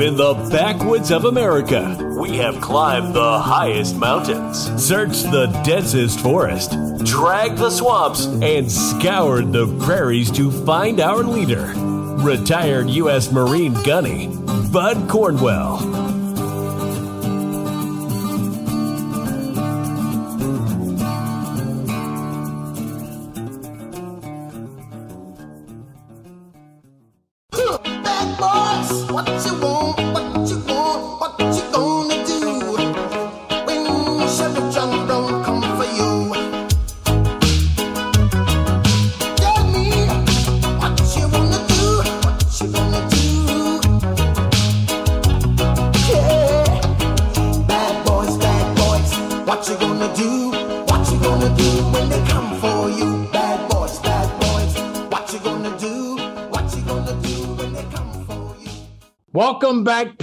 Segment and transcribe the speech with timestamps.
[0.00, 6.70] in the backwoods of America, we have climbed the highest mountains, searched the densest forest,
[7.04, 13.30] dragged the swamps, and scoured the prairies to find our leader, retired U.S.
[13.30, 14.28] Marine gunny,
[14.72, 16.09] Bud Cornwell.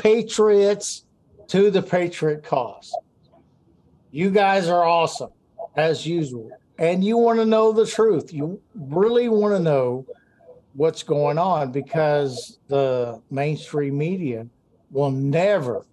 [0.07, 1.03] Patriots,
[1.49, 2.95] to the Patriot Cause.
[4.09, 5.31] You guys are awesome,
[5.75, 6.49] as usual.
[6.79, 8.31] And you want to know the truth.
[8.31, 10.05] You really want to know
[10.75, 14.47] what's going on because the mainstream media
[14.91, 15.85] will never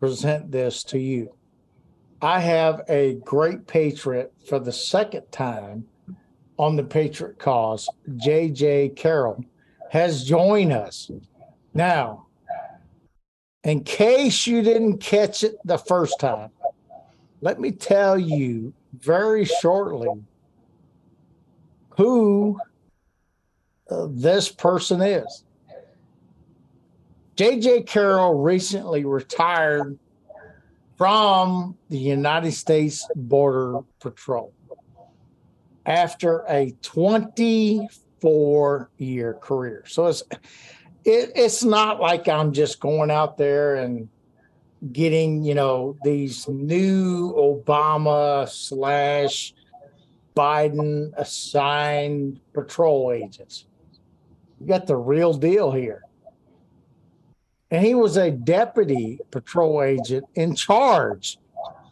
[0.00, 1.30] present this to you.
[2.22, 5.86] I have a great patriot for the second time
[6.58, 7.86] on the Patriot Cause.
[8.08, 9.44] JJ Carrell
[9.90, 11.10] has joined us.
[11.74, 12.25] Now,
[13.66, 16.50] in case you didn't catch it the first time,
[17.40, 20.08] let me tell you very shortly
[21.96, 22.60] who
[23.90, 25.42] uh, this person is.
[27.36, 29.98] JJ Carrell recently retired
[30.96, 34.54] from the United States Border Patrol
[35.84, 39.82] after a 24 year career.
[39.88, 40.22] So it's
[41.06, 44.08] it, it's not like I'm just going out there and
[44.92, 49.54] getting, you know, these new Obama slash
[50.36, 53.66] Biden assigned patrol agents.
[54.60, 56.02] You got the real deal here.
[57.70, 61.38] And he was a deputy patrol agent in charge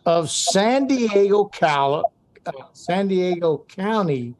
[0.07, 2.13] of San Diego, Cal-
[2.47, 4.35] uh, San Diego County,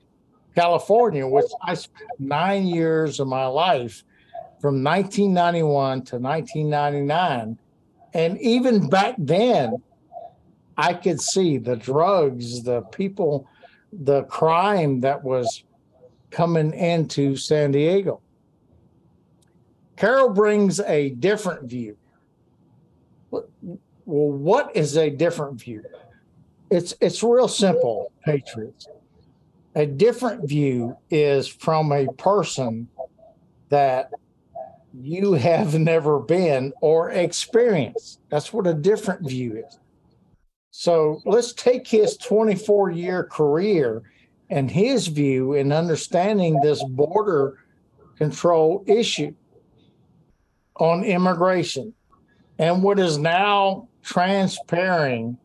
[0.57, 4.03] California, which I spent nine years of my life
[4.65, 7.59] from 1991 to 1999.
[8.15, 9.83] And even back then,
[10.79, 13.47] I could see the drugs, the people,
[13.93, 15.65] the crime that was
[16.31, 18.23] coming into San Diego.
[19.99, 21.99] Carrell brings a different view.
[23.31, 23.45] Well,
[24.07, 25.85] what is a different view?
[26.71, 28.89] It's it's real simple, patriots.
[29.75, 32.89] A different view is from a person
[33.69, 34.11] that
[35.01, 38.21] you have never been or experienced.
[38.31, 39.79] That's what a different view is.
[40.71, 44.03] So let's take his 24 year career
[44.51, 47.59] and his view in understanding this border
[48.19, 49.35] control issue
[50.77, 51.95] on immigration
[52.59, 55.39] and what is now transpiring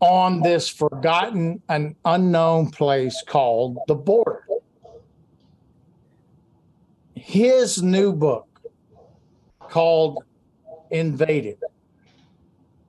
[0.00, 4.45] on this forgotten and unknown place called the border
[7.26, 8.46] his new book
[9.58, 10.22] called
[10.92, 11.58] Invaded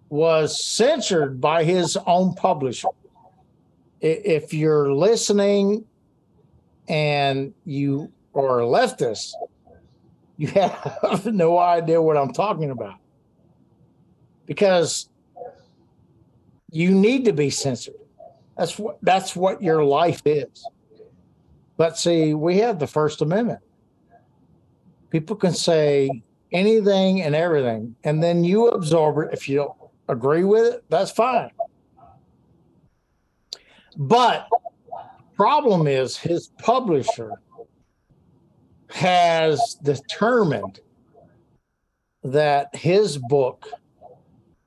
[0.09, 2.89] was censored by his own publisher.
[3.99, 5.85] If you're listening
[6.87, 9.31] and you are a leftist,
[10.37, 12.99] you have no idea what I'm talking about
[14.45, 15.09] because
[16.69, 17.95] you need to be censored.
[18.55, 20.63] That's what that's what your life is.
[21.75, 23.61] But see, we have the First Amendment
[25.09, 26.09] people can say
[26.51, 29.33] anything and everything, and then you absorb it.
[29.33, 31.51] If you don't agree with it, that's fine.
[33.97, 34.47] But
[35.35, 37.31] problem is his publisher
[38.89, 40.79] has determined
[42.23, 43.67] that his book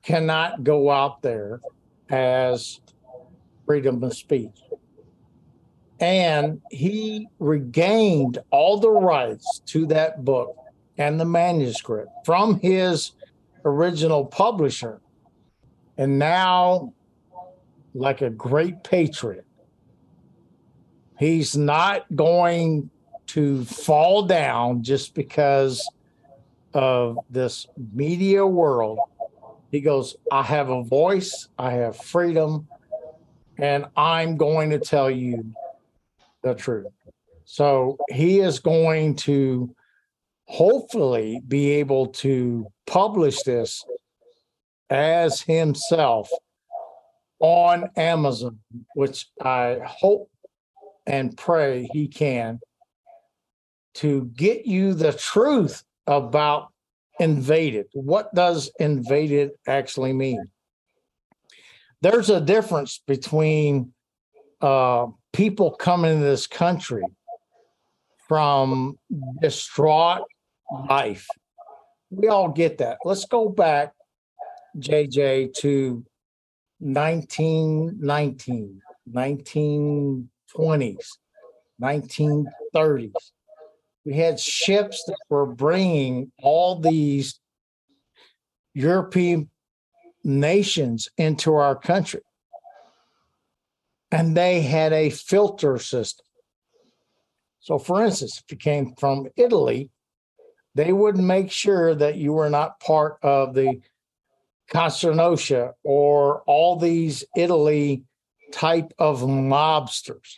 [0.03, 1.61] cannot go out there
[2.09, 2.81] as
[3.67, 4.61] freedom of speech
[6.00, 10.56] and he regained all the rights to that book
[10.97, 13.12] and the manuscript from his
[13.64, 15.00] original publisher.
[15.99, 16.94] And now,
[17.94, 19.44] like a great patriot,
[21.19, 22.88] he's not going
[23.26, 25.87] to fall down just because
[26.73, 28.99] of this media world.
[29.70, 32.67] He goes, I have a voice, I have freedom,
[33.58, 35.55] and I'm going to tell you
[36.43, 36.87] the truth.
[37.45, 39.75] So he is going to
[40.45, 43.85] hopefully be able to publish this
[44.89, 46.29] as himself
[47.39, 48.59] on Amazon,
[48.95, 50.31] which I hope
[51.07, 52.61] and pray he can
[53.95, 56.69] to get you the truth about
[57.19, 57.87] invaded.
[57.93, 60.45] What does invaded actually mean?
[62.03, 63.93] There's a difference between
[64.61, 67.05] uh, people coming into this country
[68.29, 68.99] from
[69.41, 70.23] distraught
[70.88, 71.27] life.
[72.11, 72.99] We all get that.
[73.05, 73.93] Let's go back,
[74.79, 76.05] JJ, to
[76.79, 78.81] 1919,
[79.12, 81.06] 1920s,
[81.83, 83.12] 1930s.
[84.05, 87.38] We had ships that were bringing all these
[88.75, 89.50] European
[90.25, 92.23] nations into our country.
[94.12, 96.27] And they had a filter system.
[97.61, 99.91] So, for instance, if you came from Italy,
[100.75, 103.81] they would make sure that you were not part of the
[104.71, 108.05] Cosa or all these Italy
[108.53, 110.35] type of mobsters.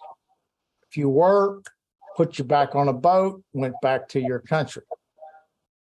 [0.90, 1.62] If you were,
[2.16, 4.82] put you back on a boat, went back to your country.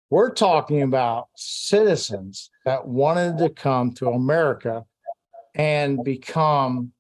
[0.10, 4.86] We're talking about citizens that wanted to come to America
[5.56, 6.92] and become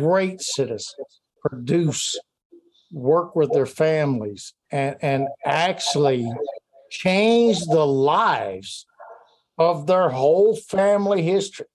[0.00, 2.18] great citizens, produce,
[2.92, 6.30] work with their families, and, and actually
[6.90, 8.86] change the lives
[9.58, 11.66] of their whole family history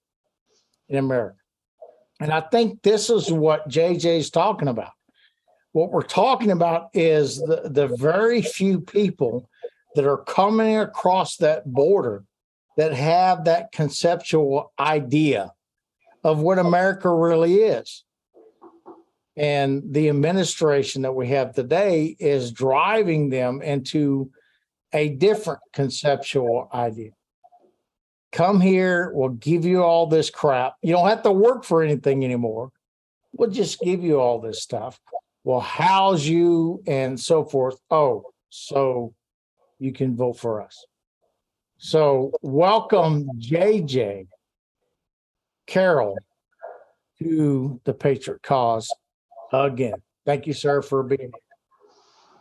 [0.89, 1.37] in America.
[2.19, 4.91] And I think this is what JJ's talking about.
[5.73, 9.49] What we're talking about is the, the very few people
[9.95, 12.23] that are coming across that border
[12.77, 15.53] that have that conceptual idea
[16.23, 18.04] of what America really is.
[19.37, 24.31] And the administration that we have today is driving them into
[24.93, 27.11] a different conceptual idea.
[28.31, 30.75] Come here, we'll give you all this crap.
[30.81, 32.71] You don't have to work for anything anymore.
[33.33, 34.99] We'll just give you all this stuff.
[35.43, 37.77] We'll house you and so forth.
[37.91, 39.13] Oh, so
[39.79, 40.85] you can vote for us.
[41.77, 44.27] So, welcome, JJ
[45.67, 46.15] Carrell,
[47.19, 48.89] to the Patriot Cause
[49.51, 50.01] again.
[50.25, 51.31] Thank you, sir, for being here.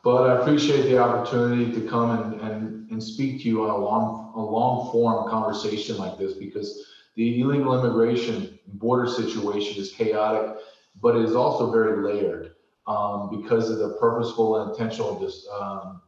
[0.02, 3.76] But I appreciate the opportunity to come and, and, and speak to you on a
[3.76, 6.86] long, a long form conversation like this because
[7.16, 10.56] the illegal immigration border situation is chaotic,
[11.00, 12.52] but it is also very layered
[12.86, 16.02] um, because of the purposeful and intentional just, um,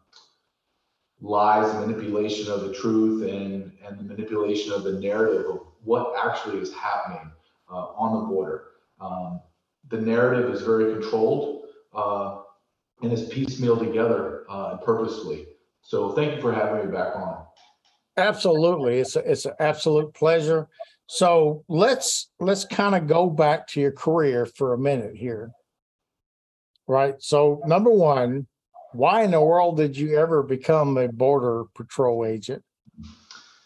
[1.20, 6.12] lies and manipulation of the truth and, and the manipulation of the narrative of what
[6.22, 7.30] actually is happening
[7.70, 8.64] uh, on the border.
[9.00, 9.40] Um,
[9.88, 12.38] the narrative is very controlled uh,
[13.02, 15.46] and is piecemeal together uh, purposely.
[15.82, 17.44] So thank you for having me back on.
[18.16, 20.68] Absolutely, it's a, it's an absolute pleasure.
[21.06, 25.52] So let's let's kind of go back to your career for a minute here.
[26.88, 27.14] Right.
[27.18, 28.46] So number one,
[28.92, 32.62] why in the world did you ever become a border patrol agent?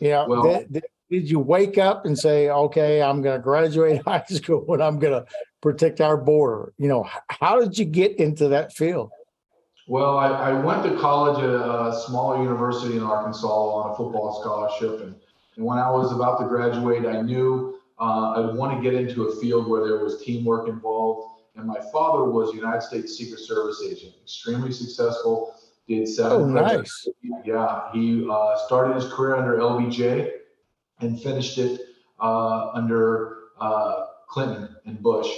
[0.00, 0.26] Yeah.
[0.26, 4.24] Well, did, did, did you wake up and say, okay, I'm going to graduate high
[4.28, 5.30] school and I'm going to
[5.60, 6.72] protect our border.
[6.78, 9.10] You know, how did you get into that field?
[9.86, 14.40] Well, I, I went to college at a small university in Arkansas on a football
[14.40, 15.00] scholarship.
[15.04, 15.16] And,
[15.56, 19.24] and when I was about to graduate, I knew uh, I'd want to get into
[19.24, 21.40] a field where there was teamwork involved.
[21.56, 25.56] And my father was a United States Secret Service agent, extremely successful,
[25.88, 26.32] did seven.
[26.32, 27.08] Oh, nice.
[27.44, 30.30] Yeah, he uh, started his career under LBJ
[31.00, 31.80] and finished it
[32.20, 35.30] uh, under uh, Clinton and Bush.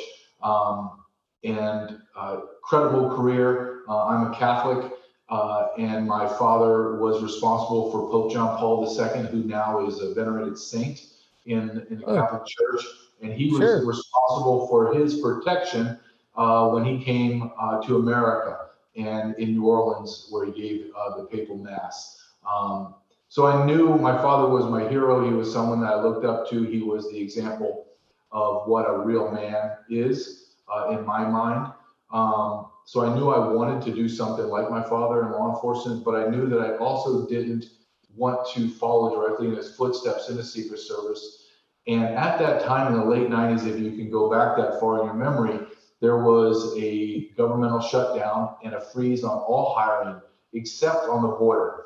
[0.43, 1.03] Um,
[1.45, 3.83] and uh, credible career.
[3.89, 4.93] Uh, I'm a Catholic,
[5.29, 10.15] uh, and my father was responsible for Pope John Paul II, who now is a
[10.15, 11.07] venerated saint
[11.47, 12.17] in, in the oh.
[12.17, 12.85] Catholic Church.
[13.23, 13.87] And he was sure.
[13.87, 15.99] responsible for his protection
[16.37, 18.67] uh, when he came uh, to America
[18.97, 22.21] and in New Orleans, where he gave uh, the papal mass.
[22.49, 22.95] Um,
[23.29, 25.25] so I knew my father was my hero.
[25.25, 26.65] He was someone that I looked up to.
[26.65, 27.87] He was the example
[28.33, 31.73] of what a real man is uh, in my mind.
[32.11, 36.05] Um, so I knew I wanted to do something like my father in law enforcement,
[36.05, 37.67] but I knew that I also didn't
[38.15, 41.47] want to follow directly in his footsteps in the Secret Service.
[41.87, 45.01] And at that time in the late 90s, if you can go back that far
[45.01, 45.59] in your memory,
[46.01, 50.21] there was a governmental shutdown and a freeze on all hiring
[50.53, 51.85] except on the border.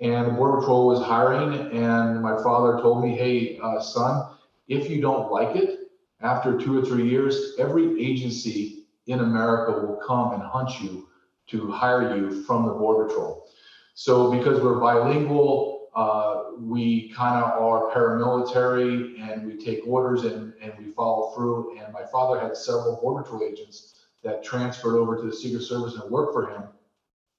[0.00, 4.30] And the Border Patrol was hiring, and my father told me, Hey, uh, son,
[4.68, 5.77] if you don't like it,
[6.20, 11.08] after two or three years, every agency in America will come and hunt you
[11.48, 13.48] to hire you from the Border Patrol.
[13.94, 20.52] So because we're bilingual, uh, we kind of are paramilitary and we take orders and,
[20.60, 21.78] and we follow through.
[21.78, 25.94] And my father had several border patrol agents that transferred over to the Secret Service
[25.94, 26.64] and worked for him.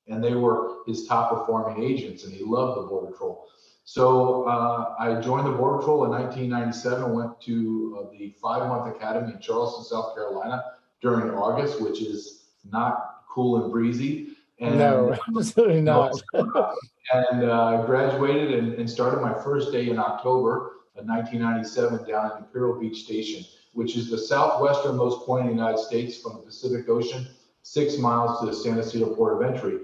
[0.07, 3.47] And they were his top performing agents and he loved the border patrol.
[3.89, 7.11] So uh, I joined the Border Patrol in 1997.
[7.11, 10.63] Went to uh, the five-month academy in Charleston, South Carolina
[11.01, 14.37] during August, which is not cool and breezy.
[14.59, 16.13] And, no, absolutely not.
[16.35, 22.37] and uh, graduated and, and, started my first day in October of 1997 down at
[22.37, 23.43] Imperial Beach Station,
[23.73, 27.25] which is the southwesternmost point in the United States from the Pacific Ocean,
[27.63, 29.79] six miles to the San Ysidro port of entry.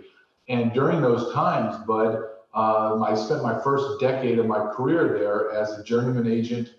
[0.48, 2.22] And during those times, Bud,
[2.56, 6.70] um, I spent my first decade of my career there as a journeyman agent,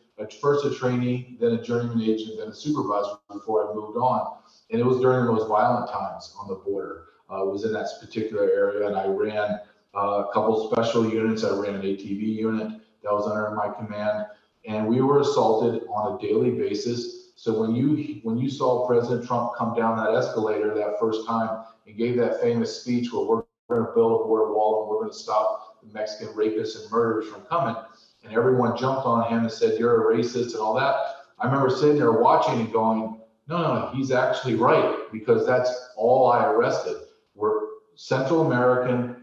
[0.41, 4.39] first a trainee, then a journeyman agent, then a supervisor before I moved on.
[4.71, 7.05] And it was during the most violent times on the border.
[7.29, 9.59] Uh, was in that particular area, and I ran
[9.97, 11.43] uh, a couple special units.
[11.43, 14.27] I ran an ATV unit that was under my command,
[14.65, 17.33] and we were assaulted on a daily basis.
[17.35, 21.65] So when you when you saw President Trump come down that escalator that first time
[21.87, 25.01] and gave that famous speech where we're going to build a border wall and we're
[25.01, 27.77] going to stop Mexican rapists and murderers from coming.
[28.25, 30.97] And everyone jumped on him and said, You're a racist and all that.
[31.39, 36.31] I remember sitting there watching and going, No, no, he's actually right because that's all
[36.31, 36.97] I arrested
[37.35, 37.61] were
[37.95, 39.17] Central American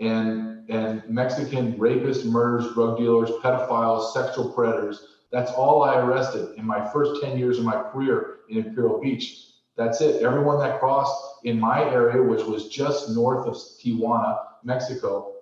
[0.00, 5.06] and and Mexican rapists, murderers, drug dealers, pedophiles, sexual predators.
[5.30, 9.46] That's all I arrested in my first 10 years of my career in Imperial Beach.
[9.76, 10.22] That's it.
[10.22, 15.34] Everyone that crossed in my area, which was just north of Tijuana, Mexico,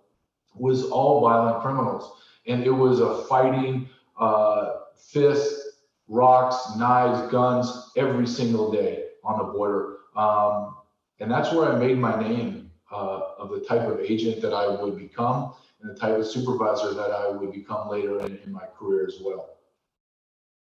[0.55, 2.21] was all violent criminals.
[2.47, 9.45] And it was a fighting, uh, fists, rocks, knives, guns every single day on the
[9.53, 9.97] border.
[10.17, 10.77] Um,
[11.21, 14.69] and that's where I made my name uh, of the type of agent that I
[14.69, 18.65] would become and the type of supervisor that I would become later in, in my
[18.79, 19.51] career as well.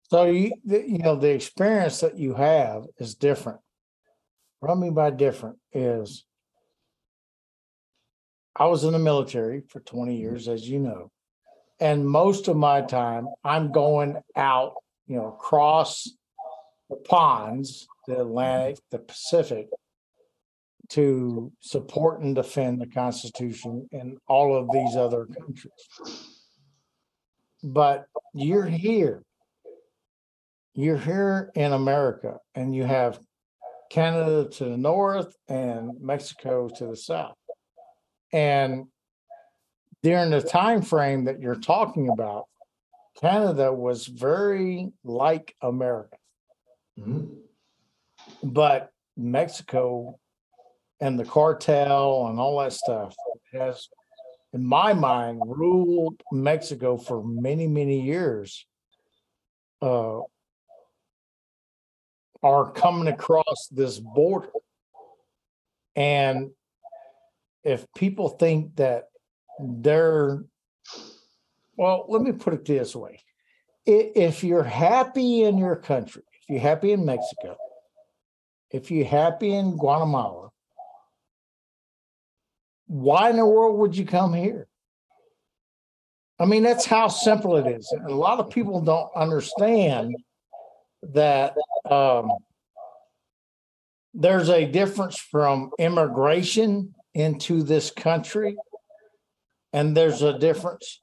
[0.09, 3.59] So you, you know, the experience that you have is different.
[4.59, 6.25] What I mean by different is
[8.55, 10.21] I was in the military for 20 mm-hmm.
[10.21, 11.11] years, as you know.
[11.79, 14.75] And most of my time, I'm going out,
[15.07, 16.09] you know, across
[16.89, 18.21] the ponds, the mm-hmm.
[18.21, 19.67] Atlantic, the Pacific,
[20.89, 25.71] to support and defend the Constitution in all of these other countries.
[27.63, 29.23] But you're here
[30.73, 33.19] you're here in America and you have
[33.89, 37.35] Canada to the north and Mexico to the south.
[38.33, 38.87] And
[40.03, 42.45] during the time frame that you're talking about,
[43.19, 46.17] Canada was very like America.
[46.99, 47.25] Mm-hmm.
[48.43, 50.19] But Mexico
[50.99, 53.15] and the cartel and all that stuff
[53.53, 53.89] has,
[54.53, 58.65] in my mind, ruled Mexico for many, many years.
[59.81, 60.21] Uh,
[62.43, 64.49] are coming across this border.
[65.95, 66.51] And
[67.63, 69.05] if people think that
[69.59, 70.43] they're,
[71.77, 73.21] well, let me put it this way
[73.85, 77.57] if you're happy in your country, if you're happy in Mexico,
[78.69, 80.49] if you're happy in Guatemala,
[82.87, 84.67] why in the world would you come here?
[86.39, 87.91] I mean, that's how simple it is.
[88.07, 90.15] A lot of people don't understand
[91.13, 91.55] that
[91.89, 92.31] um,
[94.13, 98.55] there's a difference from immigration into this country,
[99.73, 100.99] and there's a difference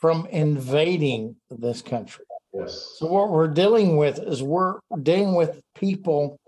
[0.00, 2.24] from invading this country.
[2.52, 2.96] Yes.
[2.98, 6.40] So what we're dealing with is we're dealing with people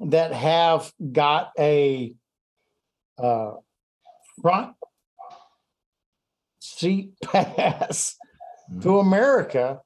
[0.00, 2.14] that have got a
[3.18, 3.52] uh,
[4.40, 4.74] front
[6.60, 8.16] seat pass
[8.70, 8.80] mm-hmm.
[8.80, 9.80] to America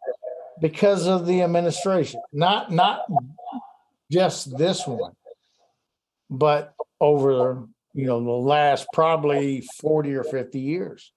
[0.61, 2.21] because of the administration.
[2.33, 3.01] Not not
[4.11, 5.13] just this one,
[6.31, 11.13] but over you know the last probably 40 or 50 years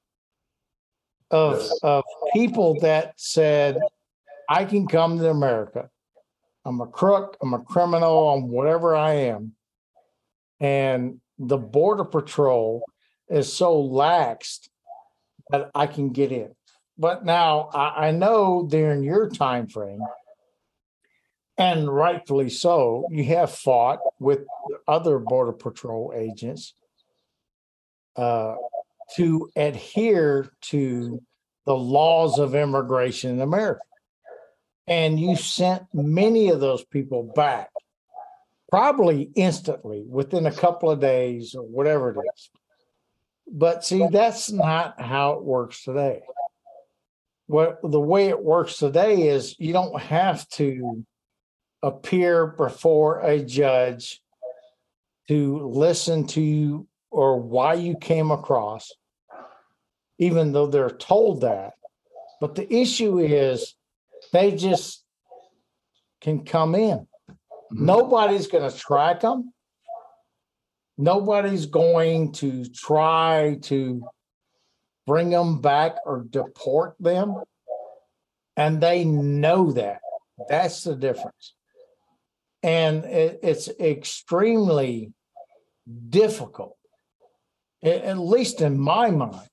[1.31, 2.03] of of
[2.33, 3.77] people that said
[4.49, 5.89] I can come to America.
[6.63, 9.53] I'm a crook, I'm a criminal, I'm whatever I am.
[10.59, 12.83] And the border patrol
[13.29, 14.69] is so laxed
[15.49, 16.55] that I can get in
[16.97, 20.01] but now I, I know during your time frame,
[21.57, 24.39] and rightfully so, you have fought with
[24.87, 26.73] other border patrol agents
[28.15, 28.55] uh,
[29.15, 31.21] to adhere to
[31.65, 33.81] the laws of immigration in America.
[34.87, 37.69] And you sent many of those people back,
[38.69, 42.49] probably instantly within a couple of days or whatever it is.
[43.51, 46.21] But see, that's not how it works today.
[47.47, 51.05] What the way it works today is you don't have to
[51.81, 54.21] appear before a judge
[55.27, 58.91] to listen to or why you came across,
[60.17, 61.73] even though they're told that.
[62.39, 63.75] But the issue is
[64.31, 65.03] they just
[66.21, 66.99] can come in.
[66.99, 67.85] Mm-hmm.
[67.85, 69.53] Nobody's going to track them.
[70.97, 74.01] Nobody's going to try to
[75.05, 77.35] bring them back or deport them.
[78.55, 80.01] And they know that.
[80.49, 81.53] That's the difference.
[82.63, 85.13] And it, it's extremely
[86.09, 86.77] difficult,
[87.83, 89.47] at least in my mind,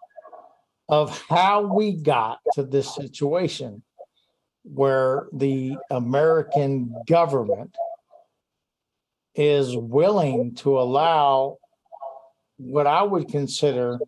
[0.89, 3.83] of how we got to this situation
[4.65, 7.75] where the American government
[9.35, 11.59] is willing to allow
[12.57, 13.99] what I would consider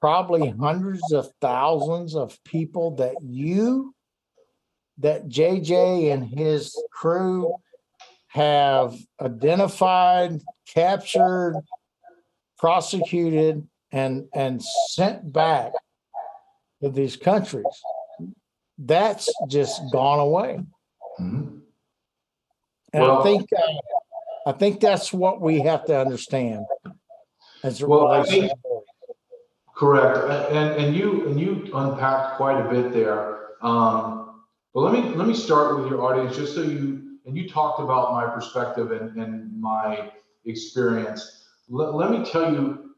[0.00, 3.94] probably hundreds of thousands of people that you,
[4.98, 7.54] that JJ and his crew
[8.38, 10.40] have identified,
[10.72, 11.60] captured,
[12.56, 15.72] prosecuted, and and sent back
[16.80, 17.64] to these countries.
[18.78, 20.60] That's just gone away.
[21.20, 21.58] Mm-hmm.
[22.92, 26.64] And well, I think uh, I think that's what we have to understand
[27.64, 28.30] as it well, relates.
[28.30, 28.52] Think,
[29.74, 33.48] correct, and and you and you unpacked quite a bit there.
[33.62, 34.42] Um,
[34.72, 36.97] but let me let me start with your audience, just so you
[37.28, 40.10] and you talked about my perspective and, and my
[40.46, 41.44] experience.
[41.68, 42.94] Let, let me tell you,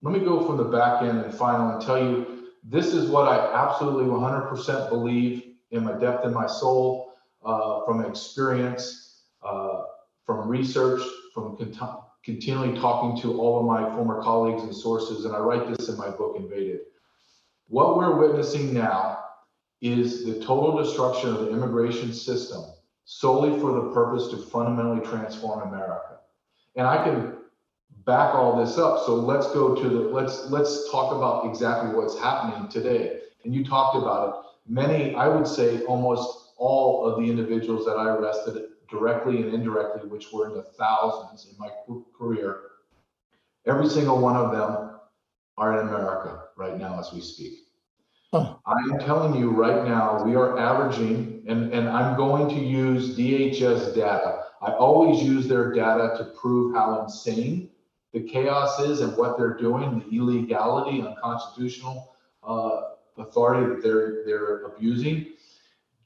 [0.00, 3.28] let me go from the back end and final and tell you this is what
[3.28, 7.12] I absolutely 100% believe in my depth in my soul,
[7.44, 9.82] uh, from experience uh,
[10.24, 11.02] from research,
[11.34, 15.68] from cont- continually talking to all of my former colleagues and sources, and I write
[15.68, 16.80] this in my book, Invaded.
[17.68, 19.24] What we're witnessing now
[19.80, 22.64] is the total destruction of the immigration system
[23.10, 26.18] solely for the purpose to fundamentally transform America.
[26.76, 27.38] And I can
[28.04, 29.02] back all this up.
[29.06, 33.20] So let's go to the let's let's talk about exactly what's happening today.
[33.44, 34.34] And you talked about it.
[34.70, 40.06] Many, I would say almost all of the individuals that I arrested directly and indirectly,
[40.06, 41.70] which were in the thousands in my
[42.18, 42.60] career,
[43.64, 45.00] every single one of them
[45.56, 47.67] are in America right now as we speak.
[48.32, 53.94] I'm telling you right now, we are averaging, and, and I'm going to use DHS
[53.94, 54.44] data.
[54.60, 57.70] I always use their data to prove how insane
[58.12, 62.80] the chaos is and what they're doing, the illegality, unconstitutional uh,
[63.16, 65.34] authority that they're they're abusing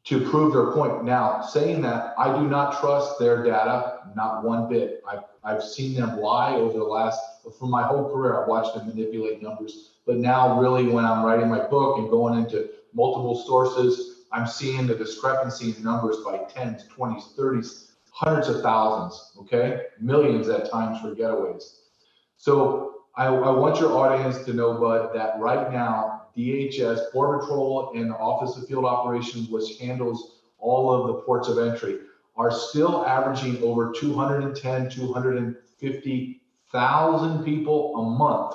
[0.05, 1.05] to prove their point.
[1.05, 5.03] Now, saying that, I do not trust their data, not one bit.
[5.09, 8.89] I've, I've seen them lie over the last, for my whole career, I've watched them
[8.89, 9.91] manipulate numbers.
[10.07, 14.87] But now, really, when I'm writing my book and going into multiple sources, I'm seeing
[14.87, 19.83] the discrepancy in numbers by 10s, 20s, 30s, hundreds of thousands, okay?
[20.01, 21.77] Millions at times for getaways.
[22.37, 27.93] So I, I want your audience to know, Bud, that right now, DHS, Border Patrol,
[27.95, 31.99] and Office of Field Operations, which handles all of the ports of entry,
[32.37, 34.89] are still averaging over 210,
[36.73, 38.55] 250,000 people a month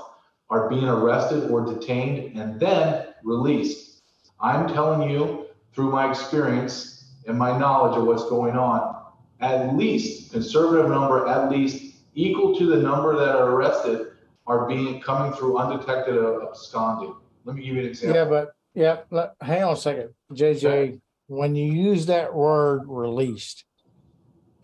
[0.50, 4.02] are being arrested or detained and then released.
[4.40, 9.04] I'm telling you through my experience and my knowledge of what's going on,
[9.40, 14.14] at least conservative number, at least equal to the number that are arrested
[14.48, 17.14] are being coming through undetected absconding.
[17.44, 18.16] Let me give you an example.
[18.16, 21.00] Yeah, but yeah, let, hang on a second, JJ.
[21.28, 23.66] When you use that word released,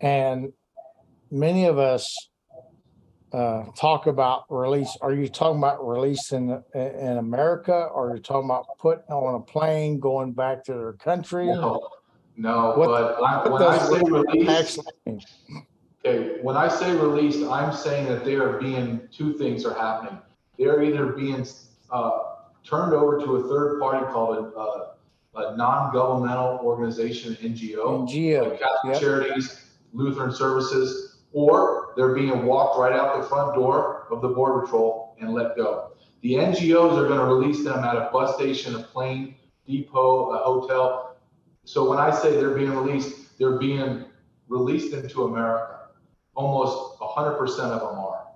[0.00, 0.52] and
[1.30, 2.30] many of us
[3.34, 8.22] uh, talk about release, are you talking about release in in America, or are you
[8.22, 11.46] talking about putting on a plane going back to their country?
[11.46, 11.88] No,
[12.36, 12.74] no.
[12.76, 14.78] What, but I, when I say release,
[16.04, 20.16] okay, when I say released, I'm saying that they are being two things are happening.
[20.56, 21.44] They're either being
[21.90, 22.18] uh,
[22.62, 24.94] turned over to a third party called a, a,
[25.52, 29.00] a non-governmental organization, NGO, NGO, like Catholic yep.
[29.00, 34.62] Charities, Lutheran Services, or they're being walked right out the front door of the Border
[34.62, 35.92] Patrol and let go.
[36.22, 40.38] The NGOs are going to release them at a bus station, a plane depot, a
[40.38, 41.16] hotel.
[41.64, 44.04] So when I say they're being released, they're being
[44.48, 45.88] released into America.
[46.34, 48.26] Almost 100% of them are.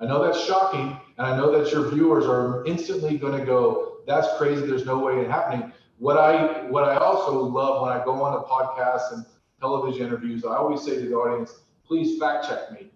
[0.00, 3.98] I know that's shocking, and I know that your viewers are instantly going to go,
[4.06, 4.66] "That's crazy.
[4.66, 8.32] There's no way it happening." What I what I also love when I go on
[8.32, 9.24] the podcasts and
[9.60, 12.90] television interviews, I always say to the audience, "Please fact check me.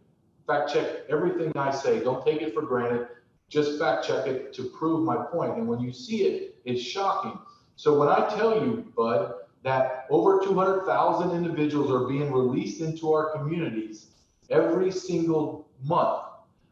[0.46, 2.00] Fact check everything I say.
[2.00, 3.08] Don't take it for granted.
[3.48, 5.56] just fact check it to prove my point.
[5.56, 7.38] And when you see it, it's shocking.
[7.76, 13.30] So when I tell you, Bud, that over 200,000 individuals are being released into our
[13.36, 14.08] communities
[14.50, 16.22] every single month,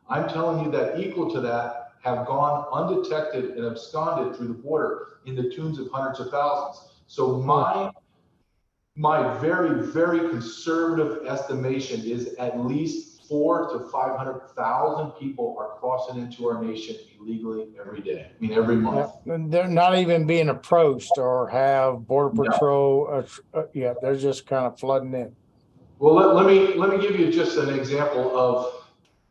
[0.09, 5.19] I'm telling you that equal to that have gone undetected and absconded through the border
[5.27, 6.93] in the tunes of hundreds of thousands.
[7.07, 7.91] So my
[8.97, 15.79] my very very conservative estimation is at least four to five hundred thousand people are
[15.79, 18.31] crossing into our nation illegally every day.
[18.31, 19.13] I mean every month.
[19.25, 23.09] Yeah, they're not even being approached or have border patrol.
[23.11, 25.35] Uh, uh, yeah, they're just kind of flooding in.
[25.99, 28.85] Well, let, let me let me give you just an example of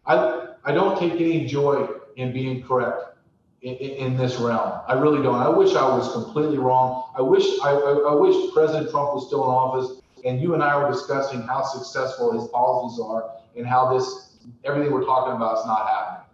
[0.05, 3.17] I I don't take any joy in being correct
[3.61, 4.81] in, in, this realm.
[4.87, 5.35] I really don't.
[5.35, 7.11] I wish I was completely wrong.
[7.17, 10.63] I wish I, I, I wish President Trump was still in office and you and
[10.63, 15.59] I were discussing how successful his policies are and how this everything we're talking about
[15.59, 16.25] is not happening.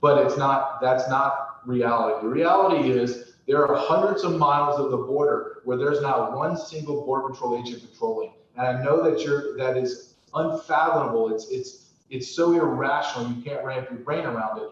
[0.00, 0.80] But it's not.
[0.80, 2.26] That's not reality.
[2.26, 6.56] The reality is there are hundreds of miles of the border where there's not one
[6.56, 8.32] single border patrol agent patrolling.
[8.56, 11.34] And I know that you're that is unfathomable.
[11.34, 14.68] It's it's it's so irrational you can't wrap your brain around it.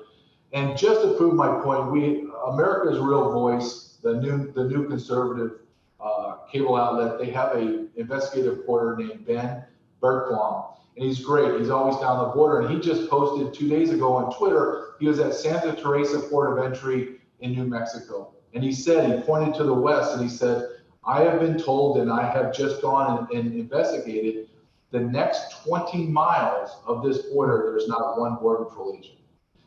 [0.52, 5.58] And just to prove my point, we America's Real Voice, the new the new conservative
[6.00, 9.64] uh, cable outlet, they have a investigative reporter named Ben
[10.02, 11.58] Bergquam, and he's great.
[11.58, 14.94] He's always down the border, and he just posted two days ago on Twitter.
[15.00, 19.22] He was at Santa Teresa port of entry in New Mexico, and he said he
[19.22, 20.68] pointed to the west, and he said,
[21.04, 24.48] "I have been told, and I have just gone and, and investigated."
[24.90, 29.18] The next 20 miles of this border, there's not one border patrol agent.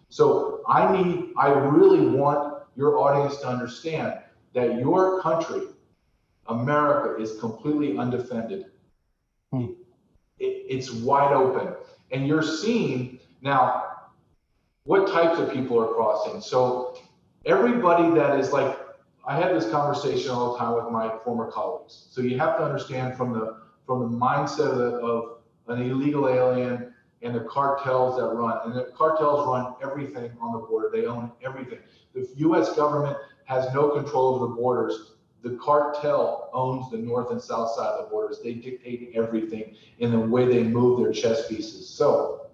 [0.08, 4.20] So I need, I really want your audience to understand
[4.54, 5.64] that your country,
[6.48, 8.68] America, is completely undefended.
[10.68, 11.74] It, it's wide open.
[12.12, 13.84] And you're seeing now
[14.84, 16.42] what types of people are crossing.
[16.42, 16.98] So
[17.46, 18.78] everybody that is like,
[19.28, 22.08] I had this conversation all the time with my former colleagues.
[22.12, 26.94] So you have to understand from the from the mindset of, of an illegal alien
[27.22, 28.60] and the cartels that run.
[28.66, 30.90] And the cartels run everything on the border.
[30.92, 31.80] They own everything.
[32.14, 32.76] The U.S.
[32.76, 35.14] government has no control over the borders.
[35.44, 38.40] The cartel owns the north and south side of the borders.
[38.44, 41.88] They dictate everything in the way they move their chess pieces.
[41.88, 42.48] So,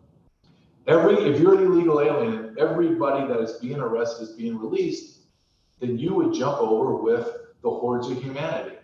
[0.87, 5.19] every if you're an illegal alien, everybody that is being arrested is being released,
[5.79, 7.27] then you would jump over with
[7.61, 8.75] the hordes of humanity.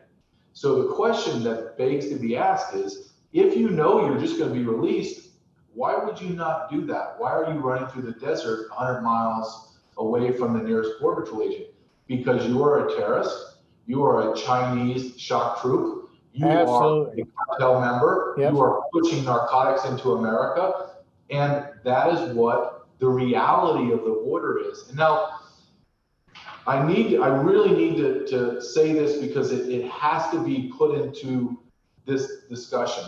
[0.53, 4.51] So the question that begs to be asked is, if you know you're just going
[4.51, 5.29] to be released,
[5.73, 7.15] why would you not do that?
[7.17, 11.43] Why are you running through the desert 100 miles away from the nearest border patrol
[11.43, 11.67] agent?
[12.07, 13.48] Because you are a terrorist,
[13.89, 17.23] you are a Chinese shock troop, you Absolutely.
[17.23, 18.54] are a cartel member, yep.
[18.54, 20.91] you are pushing narcotics into America,
[21.30, 24.88] and that is what the reality of the border is.
[24.89, 25.39] And now,
[26.67, 30.71] I need, I really need to, to say this because it, it has to be
[30.78, 31.60] put into
[32.06, 33.06] this discussion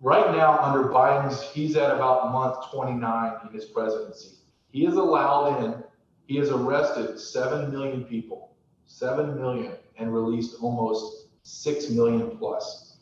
[0.00, 4.38] right now under Biden's, he's at about month 29 in his presidency.
[4.72, 5.82] He has allowed in,
[6.26, 8.49] he has arrested 7 million people,
[8.90, 12.96] 7 million, and released almost 6 million plus.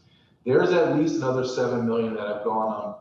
[0.45, 2.97] There's at least another 7 million that have gone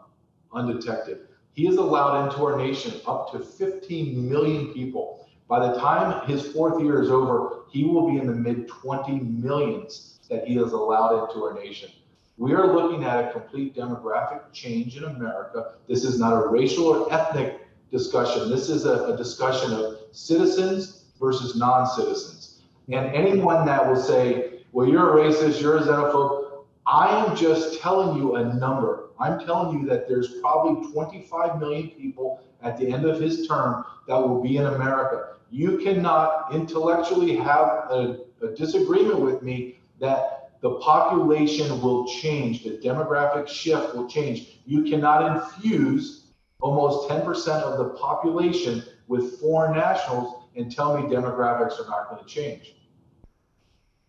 [0.53, 1.27] undetected.
[1.53, 5.27] He has allowed into our nation up to 15 million people.
[5.47, 9.19] By the time his fourth year is over, he will be in the mid 20
[9.19, 11.89] millions that he has allowed into our nation.
[12.37, 15.73] We are looking at a complete demographic change in America.
[15.87, 18.49] This is not a racial or ethnic discussion.
[18.49, 22.56] This is a, a discussion of citizens versus non citizens.
[22.89, 27.81] And anyone that will say, well, you're a racist, you're a xenophobe, I am just
[27.81, 29.09] telling you a number.
[29.19, 33.83] I'm telling you that there's probably 25 million people at the end of his term
[34.07, 35.33] that will be in America.
[35.49, 42.77] You cannot intellectually have a, a disagreement with me that the population will change, the
[42.77, 44.59] demographic shift will change.
[44.65, 46.27] You cannot infuse
[46.61, 52.23] almost 10% of the population with foreign nationals and tell me demographics are not going
[52.23, 52.76] to change.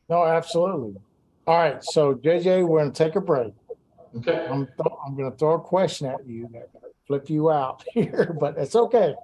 [0.09, 1.01] No, absolutely.
[1.47, 3.53] All right, so JJ, we're going to take a break.
[4.17, 4.47] Okay.
[4.51, 6.69] I'm, th- I'm going to throw a question at you that
[7.07, 9.15] flip you out here, but it's okay.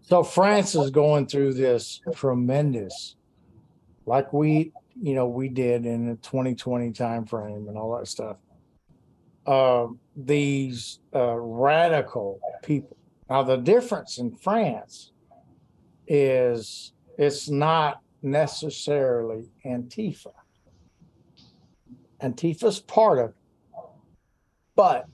[0.00, 3.16] So France is going through this tremendous,
[4.06, 8.38] like we you know we did in the 2020 timeframe and all that stuff.
[9.46, 12.96] Uh, these uh, radical people.
[13.28, 15.12] Now the difference in France
[16.06, 20.32] is it's not necessarily Antifa.
[22.20, 23.34] Antifa's part of it,
[24.74, 25.06] but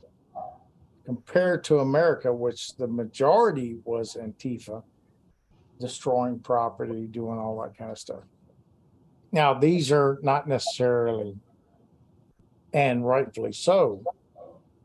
[1.05, 4.83] compared to America, which the majority was Antifa,
[5.79, 8.23] destroying property, doing all that kind of stuff.
[9.33, 11.37] Now, these are not necessarily,
[12.73, 14.03] and rightfully so,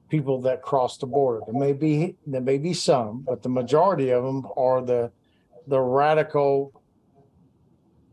[0.10, 1.41] people that cross the border.
[1.45, 5.12] There may be there may be some, but the majority of them are the
[5.67, 6.79] the radical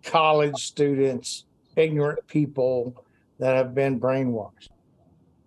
[0.07, 1.45] college students,
[1.77, 3.05] ignorant people
[3.39, 4.71] that have been brainwashed.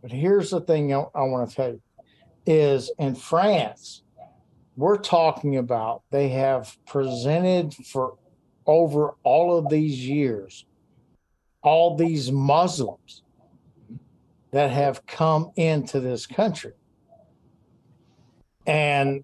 [0.01, 1.81] But here's the thing I, I want to tell you
[2.45, 4.03] is in France,
[4.75, 8.17] we're talking about they have presented for
[8.65, 10.65] over all of these years
[11.61, 13.23] all these Muslims
[14.51, 16.73] that have come into this country.
[18.65, 19.23] And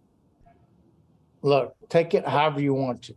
[1.41, 3.15] look, take it however you want to.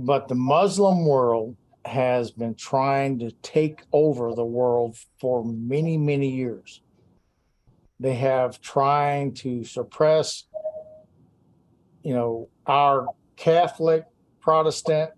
[0.00, 6.28] But the Muslim world has been trying to take over the world for many, many
[6.28, 6.82] years.
[7.98, 10.44] They have trying to suppress,
[12.04, 14.04] you know, our Catholic,
[14.40, 15.10] Protestant,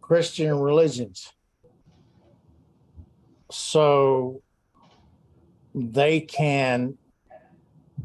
[0.00, 1.32] Christian religions.
[3.50, 4.42] So
[5.74, 6.96] they can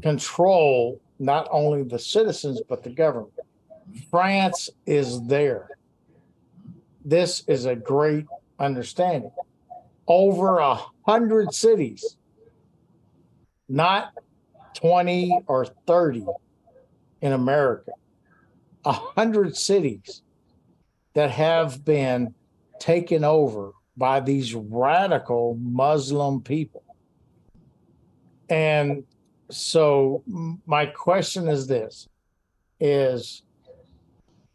[0.02, 3.37] control not only the citizens, but the government.
[4.10, 5.70] France is there.
[7.04, 8.26] This is a great
[8.58, 9.32] understanding.
[10.06, 12.16] Over a hundred cities,
[13.68, 14.12] not
[14.74, 16.26] 20 or 30
[17.20, 17.92] in America,
[18.84, 20.22] a hundred cities
[21.14, 22.34] that have been
[22.78, 26.84] taken over by these radical Muslim people.
[28.48, 29.04] And
[29.50, 30.22] so
[30.66, 32.08] my question is this
[32.80, 33.42] is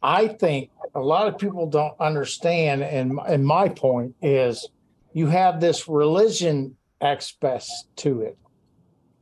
[0.03, 4.67] I think a lot of people don't understand and and my point is
[5.13, 8.37] you have this religion aspect to it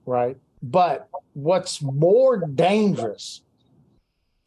[0.06, 3.42] right but what's more dangerous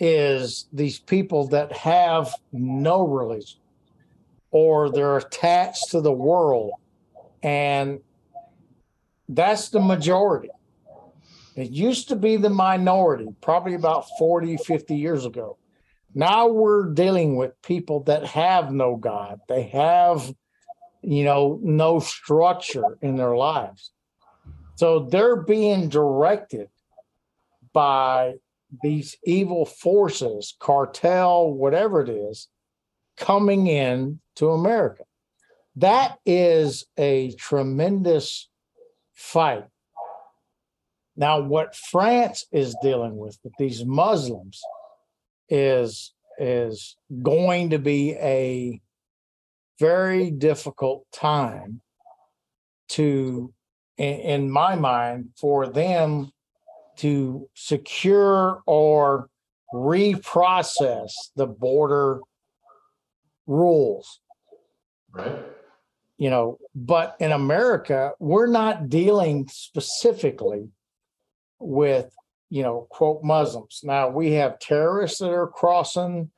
[0.01, 3.61] is these people that have no religion
[4.51, 6.73] or they're attached to the world.
[7.43, 8.01] And
[9.29, 10.51] that's the majority.
[11.57, 15.57] It used to be the minority, probably about 40, 50 years ago.
[16.15, 19.41] Now we're dealing with people that have no God.
[19.49, 20.33] They have,
[21.03, 23.91] you know, no structure in their lives.
[24.77, 26.69] So they're being directed
[27.73, 28.35] by
[28.83, 32.49] these evil forces, cartel, whatever it is,
[33.17, 35.05] coming in to America.
[35.77, 38.49] That is a tremendous
[39.13, 39.65] fight.
[41.17, 44.61] Now, what France is dealing with with these Muslims
[45.49, 48.81] is is going to be a
[49.79, 51.81] very difficult time
[52.89, 53.53] to
[53.97, 56.31] in, in my mind for them
[56.97, 59.29] to secure or
[59.73, 62.21] reprocess the border
[63.47, 64.21] rules.
[65.11, 65.43] Right.
[66.17, 70.69] You know, but in America, we're not dealing specifically
[71.59, 72.15] with,
[72.55, 73.81] you know, quote Muslims.
[73.83, 76.31] Now we have terrorists that are crossing.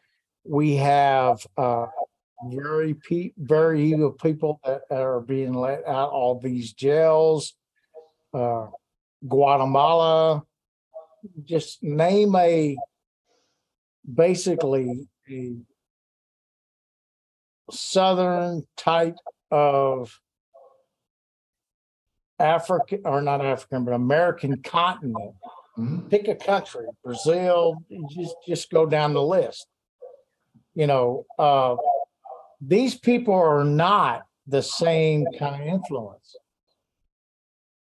[0.45, 1.89] We have uh,
[2.49, 7.55] very pe- very evil people that are being let out all these jails.
[8.33, 8.69] Uh,
[9.29, 10.43] Guatemala,
[11.45, 12.79] just name a
[14.11, 15.53] basically a
[17.71, 19.17] southern type
[19.51, 20.19] of
[22.39, 25.35] African or not African, but American continent.
[25.79, 26.09] Mm-hmm.
[26.09, 27.77] Pick a country, Brazil,
[28.11, 29.67] just just go down the list.
[30.75, 31.77] You know, uh,
[32.61, 36.37] these people are not the same kind of influence.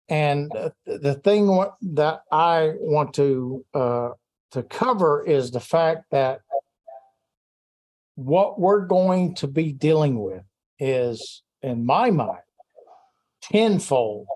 [0.08, 0.50] And
[0.86, 4.10] the thing that I want to uh,
[4.50, 6.40] to cover is the fact that
[8.16, 10.42] what we're going to be dealing with
[10.78, 12.42] is, in my mind,
[13.42, 14.26] tenfold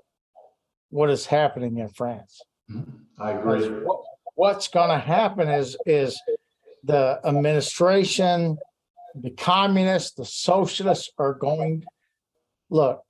[0.90, 2.40] what is happening in France.
[2.70, 3.22] Mm-hmm.
[3.22, 3.68] I agree.
[3.68, 4.02] What,
[4.34, 6.20] what's going to happen is is
[6.84, 8.58] the administration,
[9.14, 11.84] the communists, the socialists are going.
[12.70, 13.02] Look,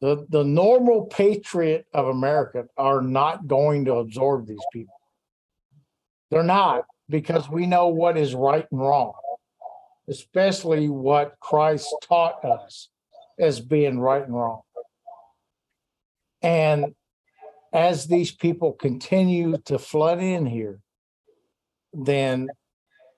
[0.00, 4.94] the the normal patriot of America are not going to absorb these people.
[6.30, 9.14] They're not because we know what is right and wrong
[10.10, 12.88] especially what Christ taught us
[13.38, 14.62] as being right and wrong.
[16.42, 16.94] And
[17.72, 20.80] as these people continue to flood in here,
[21.92, 22.48] then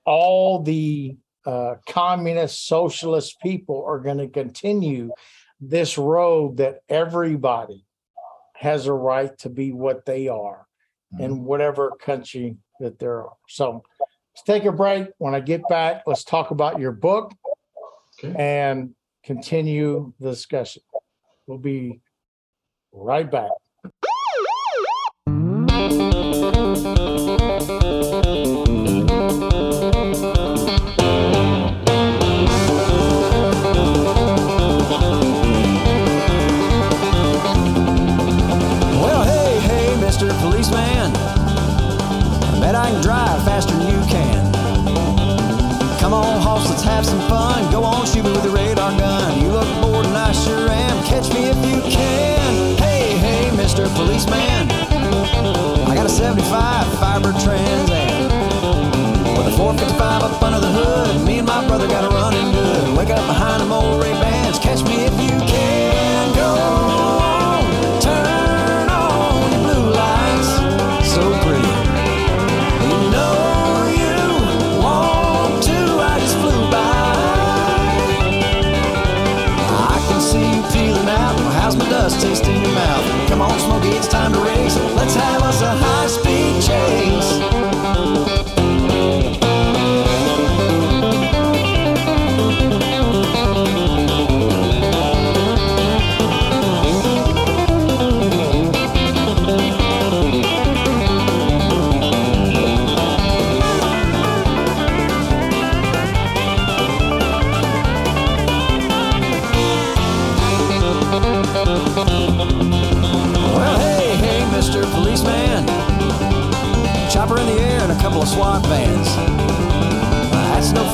[0.05, 5.11] all the uh, communist, socialist people are going to continue
[5.61, 7.85] this road that everybody
[8.57, 10.67] has a right to be what they are
[11.15, 11.25] Mm-hmm.
[11.25, 13.27] in whatever country that they're.
[13.47, 13.83] So
[14.35, 15.09] let's take a break.
[15.19, 17.35] When I get back, let's talk about your book
[18.25, 18.35] Okay.
[18.39, 20.83] and continue the discussion.
[21.47, 22.01] We'll be
[22.93, 23.51] right back.
[53.95, 54.71] Policeman.
[54.71, 59.37] I got a 75 fiber Trans Am.
[59.37, 61.27] With a 455 up under the hood.
[61.27, 62.22] Me and my brother got a running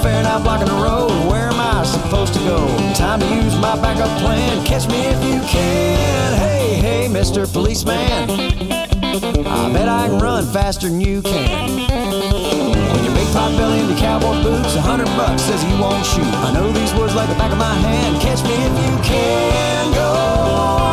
[0.09, 1.11] fair now blocking the road.
[1.29, 2.59] Where am I supposed to go?
[2.94, 4.64] Time to use my backup plan.
[4.64, 6.38] Catch me if you can.
[6.38, 7.40] Hey, hey, Mr.
[7.53, 8.31] Policeman.
[9.47, 11.68] I bet I can run faster than you can.
[12.92, 16.33] When your big pot belly your cowboy boots, a hundred bucks says you won't shoot.
[16.47, 18.21] I know these words like the back of my hand.
[18.21, 19.92] Catch me if you can.
[19.94, 20.88] Go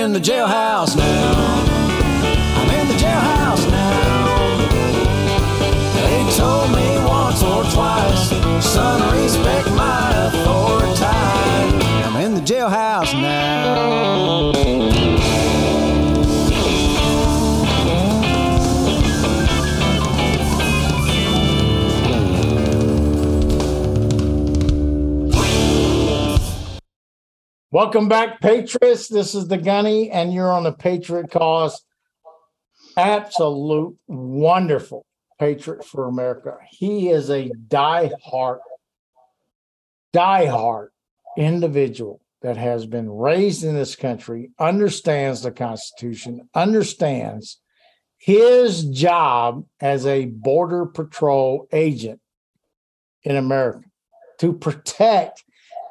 [0.00, 1.09] in the jailhouse now.
[27.82, 29.08] Welcome back, Patriots.
[29.08, 31.82] This is the Gunny, and you're on the Patriot Cause.
[32.94, 35.06] Absolute wonderful
[35.38, 36.58] Patriot for America.
[36.68, 38.58] He is a die-hard,
[40.12, 40.90] die-hard
[41.38, 47.60] individual that has been raised in this country, understands the Constitution, understands
[48.18, 52.20] his job as a Border Patrol agent
[53.22, 53.88] in America
[54.38, 55.44] to protect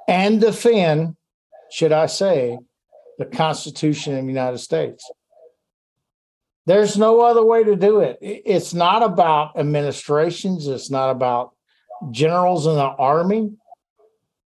[0.08, 1.16] and defend
[1.72, 2.58] should I say,
[3.18, 5.10] the Constitution of the United States.
[6.66, 8.18] There's no other way to do it.
[8.22, 11.52] It's not about administrations, it's not about
[12.12, 13.52] generals in the army.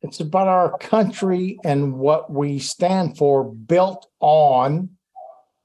[0.02, 4.90] It's about our country and what we stand for, built on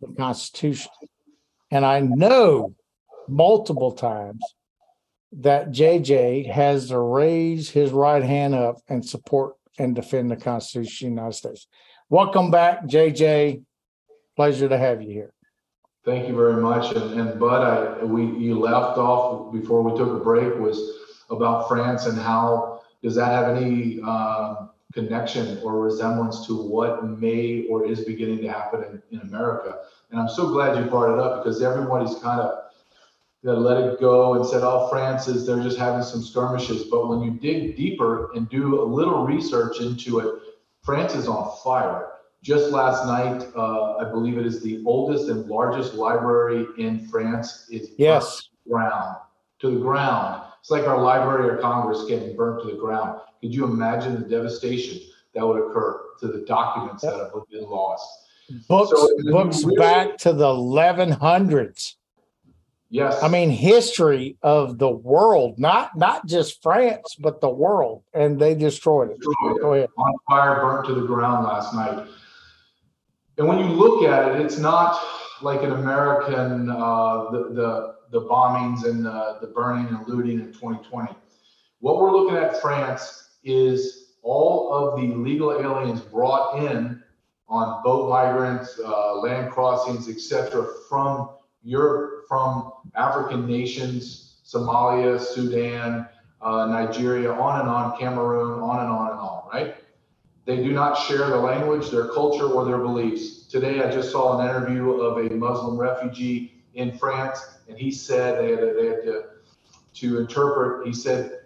[0.01, 0.91] the Constitution.
[1.71, 2.75] And I know
[3.29, 4.41] multiple times
[5.31, 11.07] that JJ has to raise his right hand up and support and defend the Constitution
[11.07, 11.67] of the United States.
[12.09, 13.63] Welcome back, JJ.
[14.35, 15.33] Pleasure to have you here.
[16.03, 16.95] Thank you very much.
[16.95, 20.79] And, and Bud, I, we you left off before we took a break was
[21.31, 27.65] about France and how does that have any uh, connection or resemblance to what may
[27.67, 29.79] or is beginning to happen in, in America?
[30.11, 32.64] And I'm so glad you brought it up because everybody's kind of
[33.45, 36.85] you know, let it go and said, oh, France is, they're just having some skirmishes.
[36.85, 40.41] But when you dig deeper and do a little research into it,
[40.81, 42.13] France is on fire.
[42.41, 47.67] Just last night, uh, I believe it is the oldest and largest library in France
[47.69, 48.49] is yes.
[48.67, 49.17] ground
[49.59, 50.41] to the ground.
[50.59, 53.19] It's like our Library of Congress getting burnt to the ground.
[53.41, 57.13] Could you imagine the devastation that would occur to the documents yep.
[57.13, 58.09] that have been lost?
[58.67, 61.93] Books, so, books really, back to the 1100s.
[62.95, 63.21] Yes.
[63.21, 68.55] I mean, history of the world, not not just France, but the world, and they
[68.55, 69.17] destroyed it.
[69.17, 69.89] Destroyed Go ahead.
[69.97, 72.07] On fire, burnt to the ground last night.
[73.37, 74.97] And when you look at it, it's not
[75.41, 80.53] like an American uh, the, the the bombings and the, the burning and looting in
[80.53, 81.13] 2020.
[81.79, 87.03] What we're looking at France is all of the legal aliens brought in
[87.49, 91.31] on boat migrants, uh, land crossings, etc., from
[91.61, 96.07] Europe, from African nations, Somalia, Sudan,
[96.41, 99.75] uh, Nigeria, on and on, Cameroon, on and on and on, right?
[100.45, 103.47] They do not share the language, their culture, or their beliefs.
[103.47, 108.39] Today, I just saw an interview of a Muslim refugee in France, and he said
[108.39, 109.23] they had, to, they had to,
[109.95, 110.85] to interpret.
[110.85, 111.39] He said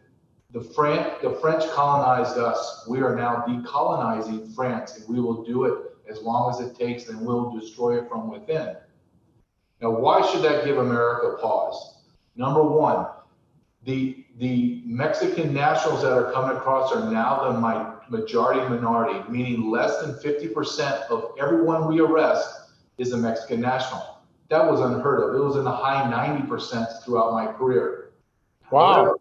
[0.52, 2.86] the Fran- the French colonized us.
[2.90, 7.08] We are now decolonizing France, and we will do it as long as it takes,
[7.08, 8.76] and we'll destroy it from within.
[9.82, 12.04] Now, why should that give America pause?
[12.36, 13.08] Number one,
[13.84, 19.70] the the Mexican nationals that are coming across are now the my majority minority, meaning
[19.70, 24.18] less than 50% of everyone we arrest is a Mexican national.
[24.50, 25.36] That was unheard of.
[25.36, 28.12] It was in the high 90% throughout my career.
[28.72, 29.16] Wow.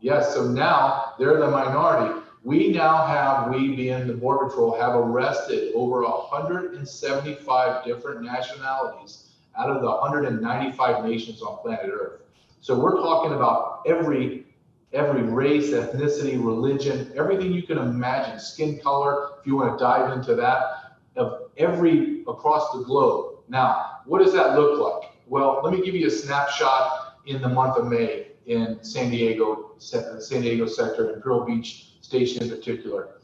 [0.00, 0.34] Yes.
[0.34, 2.20] So now they're the minority.
[2.44, 9.25] We now have, we being the Border Patrol, have arrested over 175 different nationalities
[9.58, 12.20] out of the 195 nations on planet Earth.
[12.60, 14.46] So we're talking about every
[14.92, 20.12] every race, ethnicity, religion, everything you can imagine, skin color, if you want to dive
[20.16, 23.40] into that, of every across the globe.
[23.48, 25.10] Now, what does that look like?
[25.26, 29.72] Well, let me give you a snapshot in the month of May in San Diego,
[29.78, 33.18] San Diego sector, Imperial Beach Station in particular.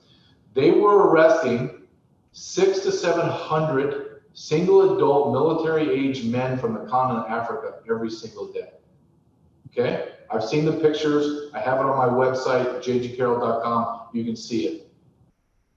[0.54, 1.82] They were arresting
[2.32, 8.52] six to 700 single adult military age men from the continent of Africa every single
[8.52, 8.70] day.
[9.68, 10.08] Okay?
[10.30, 11.50] I've seen the pictures.
[11.52, 14.08] I have it on my website, jjcarrell.com.
[14.12, 14.88] You can see it.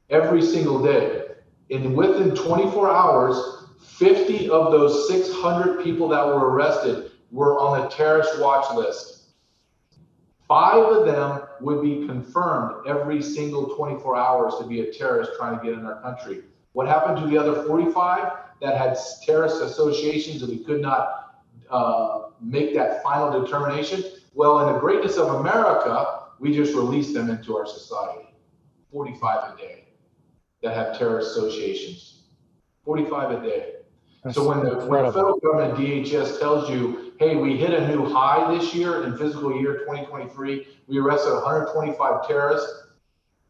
[0.09, 1.23] Every single day.
[1.71, 7.87] And within 24 hours, 50 of those 600 people that were arrested were on the
[7.89, 9.15] terrorist watch list.
[10.47, 15.57] Five of them would be confirmed every single 24 hours to be a terrorist trying
[15.57, 16.43] to get in our country.
[16.73, 18.31] What happened to the other 45
[18.66, 24.03] that had terrorist associations and we could not uh, make that final determination?
[24.34, 28.28] Well, in the greatness of America, we just released them into our society.
[28.91, 29.86] 45 a day
[30.63, 32.24] that have terrorist associations.
[32.86, 33.72] 45 a day.
[34.24, 37.88] That's so when the, when the federal government DHS tells you, hey, we hit a
[37.88, 42.88] new high this year in fiscal year 2023, we arrested 125 terrorists.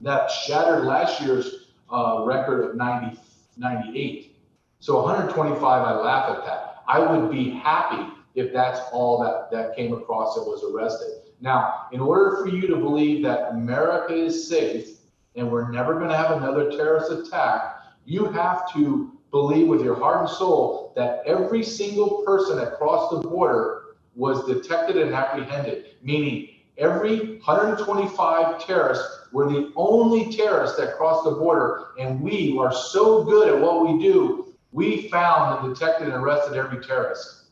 [0.01, 3.17] That shattered last year's uh, record of 90,
[3.57, 4.34] 98.
[4.79, 6.83] So 125, I laugh at that.
[6.87, 11.31] I would be happy if that's all that, that came across and was arrested.
[11.41, 14.89] Now, in order for you to believe that America is safe
[15.35, 19.95] and we're never going to have another terrorist attack, you have to believe with your
[19.95, 25.95] heart and soul that every single person that crossed the border was detected and apprehended,
[26.01, 31.87] meaning every 125 terrorists were the only terrorists that crossed the border.
[31.99, 34.44] And we are so good at what we do,
[34.75, 37.45] we found and detected and arrested every terrorist.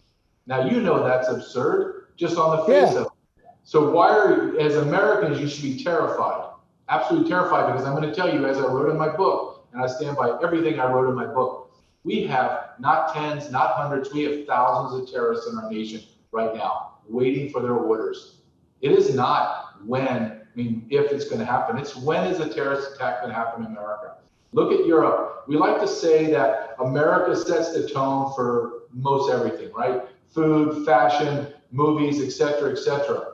[0.45, 2.99] Now, you know that's absurd just on the face yeah.
[2.99, 3.47] of it.
[3.63, 6.49] So, why are, as Americans, you should be terrified,
[6.89, 9.81] absolutely terrified, because I'm going to tell you, as I wrote in my book, and
[9.81, 11.71] I stand by everything I wrote in my book.
[12.03, 16.01] We have not tens, not hundreds, we have thousands of terrorists in our nation
[16.33, 18.41] right now waiting for their orders.
[18.81, 22.53] It is not when, I mean, if it's going to happen, it's when is a
[22.53, 24.17] terrorist attack going to happen in America?
[24.53, 25.45] Look at Europe.
[25.47, 30.03] We like to say that America sets the tone for most everything, right?
[30.29, 33.33] Food, fashion, movies, etc., etc.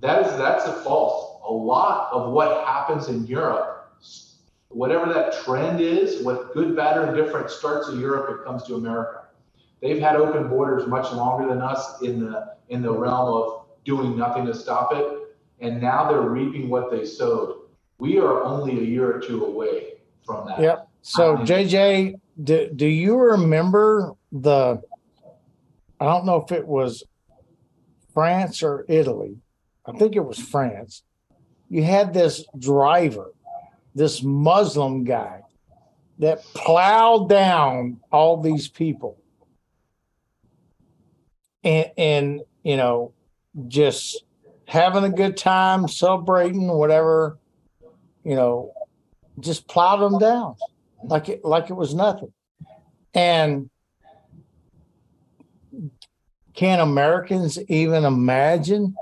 [0.00, 1.40] That is that's a false.
[1.48, 3.92] A lot of what happens in Europe,
[4.68, 8.76] whatever that trend is, what good, bad, or indifferent starts in Europe, it comes to
[8.76, 9.24] America.
[9.80, 14.16] They've had open borders much longer than us in the in the realm of doing
[14.16, 17.62] nothing to stop it, and now they're reaping what they sowed.
[17.98, 19.92] We are only a year or two away
[20.24, 20.60] from that.
[20.60, 20.88] Yep.
[21.02, 24.80] So um, JJ, do, do you remember the
[26.00, 27.04] I don't know if it was
[28.12, 29.36] France or Italy.
[29.86, 31.02] I think it was France.
[31.68, 33.32] You had this driver,
[33.94, 35.42] this Muslim guy
[36.18, 39.18] that plowed down all these people.
[41.64, 43.12] And, and you know,
[43.68, 44.24] just
[44.66, 47.38] having a good time, celebrating, whatever,
[48.24, 48.72] you know,
[49.40, 50.56] just plowed them down
[51.04, 52.32] like it like it was nothing.
[53.14, 53.70] And
[56.54, 58.94] can Americans even imagine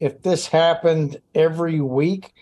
[0.00, 2.32] if this happened every week?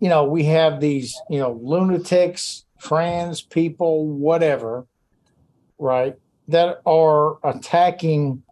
[0.00, 4.86] You know, we have these, you know, lunatics, trans people, whatever,
[5.78, 6.14] right,
[6.46, 8.42] that are attacking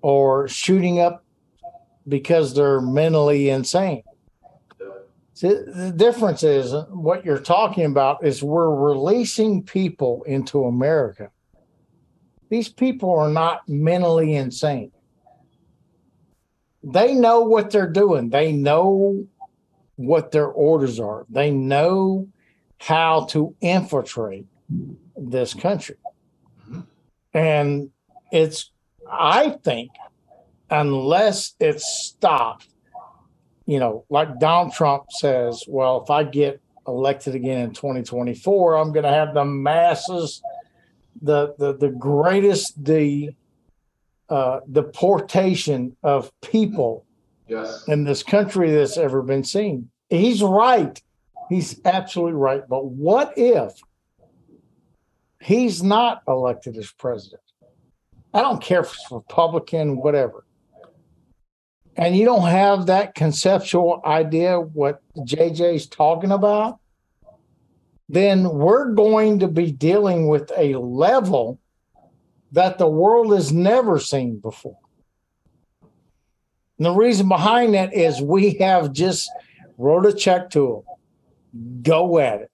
[0.00, 1.24] or shooting up
[2.08, 4.02] because they're mentally insane.
[5.34, 11.30] See, the difference is what you're talking about is we're releasing people into America.
[12.50, 14.92] These people are not mentally insane.
[16.84, 18.30] They know what they're doing.
[18.30, 19.26] They know
[19.96, 21.26] what their orders are.
[21.28, 22.28] They know
[22.78, 24.46] how to infiltrate
[25.16, 25.96] this country.
[27.32, 27.90] And
[28.30, 28.70] it's,
[29.10, 29.90] I think,
[30.70, 32.68] unless it's stopped,
[33.66, 38.92] you know, like Donald Trump says, well, if I get elected again in 2024, I'm
[38.92, 40.42] going to have the masses,
[41.22, 43.34] the the the greatest the
[44.28, 47.06] uh, deportation of people
[47.48, 47.86] yes.
[47.88, 49.90] in this country that's ever been seen.
[50.10, 51.00] He's right.
[51.48, 52.62] He's absolutely right.
[52.68, 53.72] But what if
[55.40, 57.42] he's not elected as president?
[58.32, 60.44] I don't care if it's Republican, whatever
[61.96, 66.78] and you don't have that conceptual idea what JJ's talking about,
[68.08, 71.58] then we're going to be dealing with a level
[72.52, 74.78] that the world has never seen before.
[76.78, 79.30] And the reason behind that is we have just
[79.78, 80.84] wrote a check to
[81.52, 81.82] them.
[81.82, 82.50] Go at it.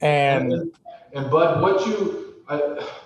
[0.00, 0.72] And
[1.12, 2.34] and, Bud, what you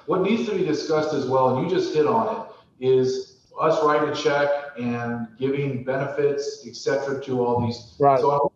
[0.07, 2.47] what needs to be discussed as well, and you just hit on
[2.81, 4.49] it, is us writing a check
[4.79, 7.95] and giving benefits, etc., to all these.
[7.99, 8.21] Right.
[8.21, 8.53] So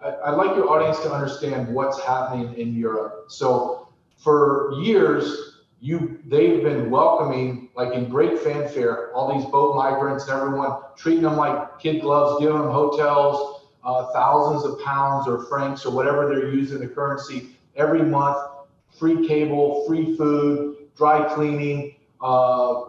[0.00, 3.26] I, I'd like your audience to understand what's happening in Europe.
[3.28, 10.26] So for years, you they've been welcoming like in great fanfare all these boat migrants
[10.26, 15.44] and everyone treating them like kid gloves, giving them hotels, uh, thousands of pounds or
[15.44, 18.38] francs or whatever they're using the currency every month,
[18.98, 21.96] free cable, free food, dry cleaning.
[22.20, 22.82] Uh,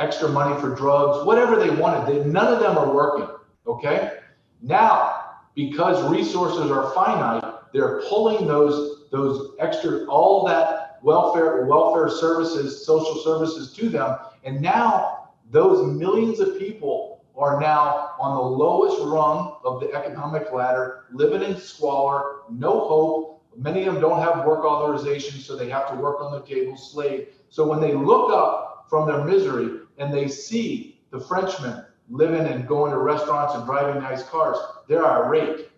[0.00, 2.12] extra money for drugs, whatever they wanted.
[2.12, 3.28] They, none of them are working.
[3.66, 4.18] Okay.
[4.62, 5.20] Now,
[5.54, 13.16] because resources are finite, they're pulling those those extra all that welfare welfare services, social
[13.22, 19.56] services to them, and now those millions of people are now on the lowest rung
[19.64, 23.42] of the economic ladder, living in squalor, no hope.
[23.56, 26.76] Many of them don't have work authorization, so they have to work on the table,
[26.76, 27.28] slave.
[27.48, 32.66] So when they look up from their misery, and they see the Frenchmen living and
[32.66, 34.56] going to restaurants and driving nice cars,
[34.88, 35.68] they're irate,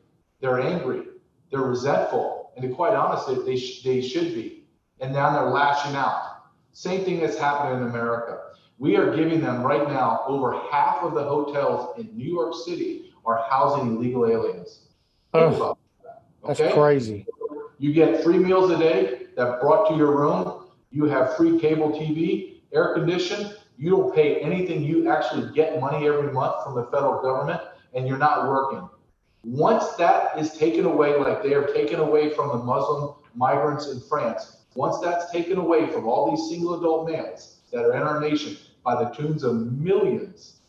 [0.40, 1.02] they're angry,
[1.50, 4.64] they're resentful, and to quite honestly, they, sh- they should be.
[5.00, 6.44] And now they're lashing out.
[6.72, 8.38] Same thing that's happening in America.
[8.78, 13.12] We are giving them right now over half of the hotels in New York City
[13.26, 14.88] are housing illegal aliens.
[15.34, 15.76] Oh,
[16.46, 16.72] that's okay?
[16.72, 17.26] crazy.
[17.78, 20.66] You get three meals a day that brought to your room.
[20.90, 24.82] You have free cable TV, air conditioned, you don't pay anything.
[24.82, 27.60] You actually get money every month from the federal government
[27.94, 28.88] and you're not working.
[29.44, 34.00] Once that is taken away, like they are taken away from the Muslim migrants in
[34.00, 38.20] France, once that's taken away from all these single adult males that are in our
[38.20, 40.60] nation by the tunes of millions,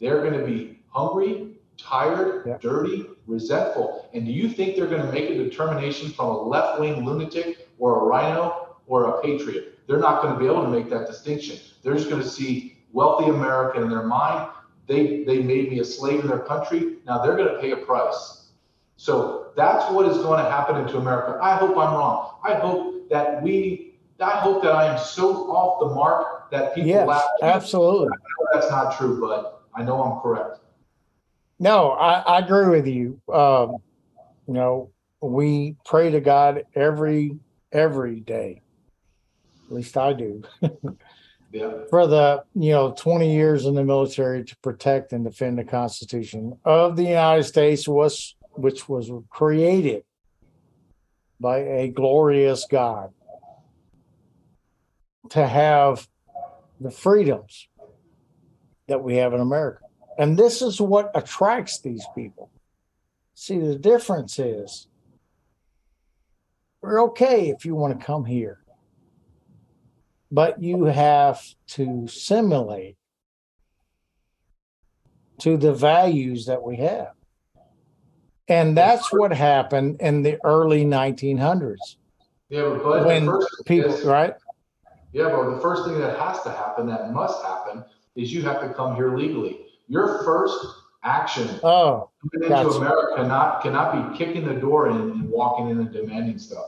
[0.00, 2.58] they're going to be hungry, tired, Yeah.
[2.60, 4.08] dirty, resentful.
[4.12, 7.68] And do you think they're going to make a determination from a left wing lunatic
[7.78, 9.75] or a RINO or a patriot?
[9.86, 11.58] They're not going to be able to make that distinction.
[11.82, 14.50] They're just going to see wealthy American in their mind.
[14.86, 16.96] They, they made me a slave in their country.
[17.06, 18.48] Now they're going to pay a price.
[18.96, 21.38] So that's what is going to happen into America.
[21.42, 22.38] I hope I'm wrong.
[22.44, 26.90] I hope that we, I hope that I am so off the mark that people
[26.90, 27.24] Yes, laugh.
[27.42, 28.08] absolutely.
[28.08, 30.60] I know that's not true, but I know I'm correct.
[31.58, 33.20] No, I, I agree with you.
[33.32, 33.76] Um,
[34.46, 37.38] you know, we pray to God every
[37.72, 38.62] every day.
[39.66, 40.42] At least I do.
[41.52, 41.84] Yeah.
[41.90, 46.58] For the you know 20 years in the military to protect and defend the Constitution
[46.64, 50.02] of the United States was which was created
[51.38, 53.12] by a glorious God
[55.30, 56.08] to have
[56.80, 57.68] the freedoms
[58.88, 59.80] that we have in America.
[60.18, 62.50] And this is what attracts these people.
[63.34, 64.88] See, the difference is
[66.80, 68.60] we're okay if you want to come here,
[70.30, 72.96] but you have to simulate
[75.38, 77.12] to the values that we have.
[78.48, 81.96] And that's what happened in the early 1900s
[82.48, 83.28] Yeah, but when
[83.64, 84.34] people, is- right?
[85.12, 87.84] Yeah, but the first thing that has to happen, that must happen,
[88.16, 89.66] is you have to come here legally.
[89.88, 90.64] Your first
[91.02, 92.70] action Oh, coming into.
[92.70, 96.66] America cannot cannot be kicking the door in and walking in and demanding stuff.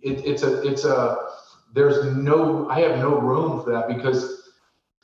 [0.00, 1.16] It, it's a it's a
[1.72, 4.50] there's no I have no room for that because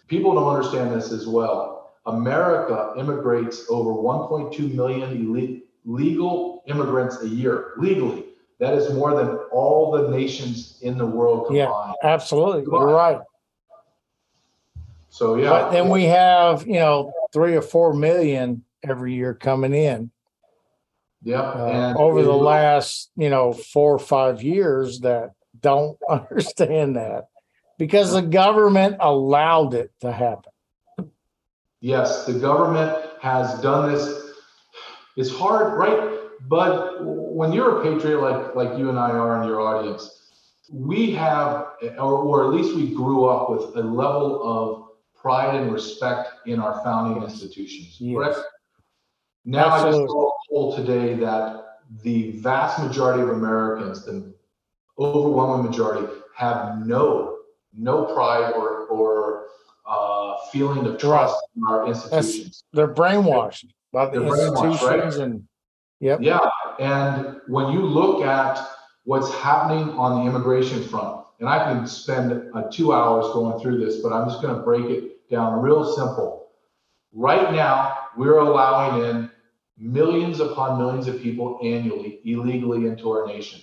[0.06, 1.94] people don't understand this as well.
[2.06, 8.24] America immigrates over 1.2 million legal immigrants a year legally.
[8.60, 11.56] That is more than all the nations in the world combined.
[11.58, 11.66] Yeah.
[11.66, 11.94] combined.
[12.02, 12.62] absolutely.
[12.62, 13.20] You're right.
[15.10, 19.74] So yeah, But then we have, you know, three or four million every year coming
[19.74, 20.10] in.
[21.22, 21.40] Yep.
[21.40, 27.28] uh, and over the last you know four or five years that don't understand that
[27.78, 30.52] because the government allowed it to happen
[31.80, 34.32] Yes, the government has done this.
[35.16, 36.18] It's hard, right?
[36.48, 40.30] But when you're a patriot like like you and I are in your audience,
[40.72, 41.66] we have,
[41.98, 46.60] or, or at least we grew up with a level of pride and respect in
[46.60, 47.96] our founding institutions.
[48.00, 48.16] Yes.
[48.16, 48.38] Correct.
[49.44, 50.08] Now I just Absolutely.
[50.08, 51.64] saw a poll today that
[52.02, 54.34] the vast majority of Americans, the
[54.98, 57.38] overwhelming majority, have no
[57.76, 59.46] no pride or or
[59.86, 62.64] uh, feeling of trust in our institutions.
[62.72, 64.98] they're brainwashed by the They're brainwashed, right?
[64.98, 65.44] institutions and
[66.00, 66.40] yep Yeah,
[66.78, 68.58] and when you look at
[69.04, 73.78] what's happening on the immigration front, and I can spend uh, two hours going through
[73.84, 76.48] this, but I'm just going to break it down real simple.
[77.12, 79.30] Right now, we're allowing in
[79.78, 83.60] millions upon millions of people annually illegally into our nation.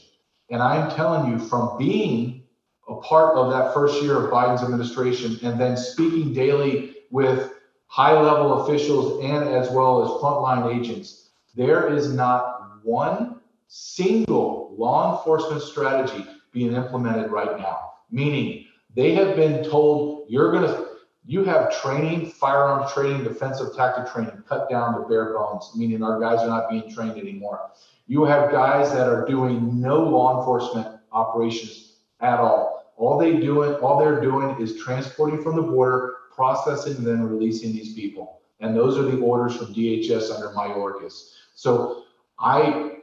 [0.50, 2.44] And I'm telling you, from being
[2.88, 7.52] a part of that first year of Biden's administration and then speaking daily with
[7.88, 15.18] high level officials and as well as frontline agents, there is not one single law
[15.18, 17.94] enforcement strategy being implemented right now.
[18.12, 18.66] Meaning
[18.96, 20.88] they have been told you're going to,
[21.26, 26.20] you have training, firearms training, defensive tactic training, cut down to bare bones, meaning our
[26.20, 27.72] guys are not being trained anymore.
[28.08, 32.94] You have guys that are doing no law enforcement operations at all.
[32.98, 37.74] All they doing, all they're doing is transporting from the border, processing, and then releasing
[37.74, 38.42] these people.
[38.60, 41.32] And those are the orders from DHS under Mayorkas.
[41.56, 42.04] So
[42.40, 43.00] I,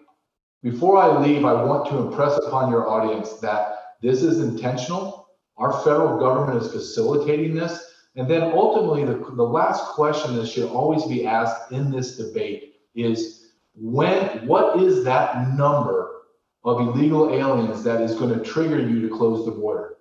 [0.63, 5.29] before I leave, I want to impress upon your audience that this is intentional.
[5.59, 7.93] Our federal government is facilitating this.
[8.17, 12.77] And then ultimately, the, the last question that should always be asked in this debate
[12.95, 13.42] is
[13.75, 16.23] when, what is that number
[16.65, 19.97] of illegal aliens that is going to trigger you to close the border?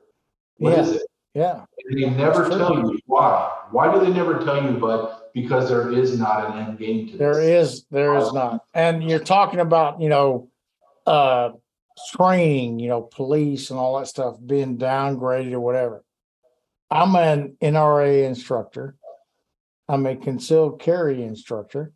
[0.57, 1.01] What is it?
[1.33, 2.91] yeah And they never That's tell true.
[2.91, 3.49] you why.
[3.71, 7.17] Why do they never tell you, but Because there is not an end game to
[7.17, 7.71] there this.
[7.75, 10.49] is there is not and you're talking about you know
[11.07, 11.51] uh
[12.13, 16.03] training you know police and all that stuff being downgraded or whatever
[16.89, 18.95] i'm an nra instructor
[19.87, 21.93] i'm a concealed carry instructor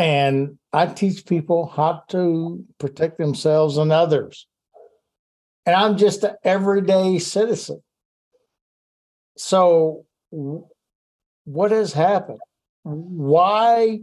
[0.00, 4.46] and i teach people how to protect themselves and others.
[5.66, 7.82] And i'm just an everyday citizen.
[9.36, 12.40] So what has happened?
[12.82, 14.00] Why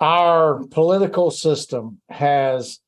[0.00, 2.80] our political system has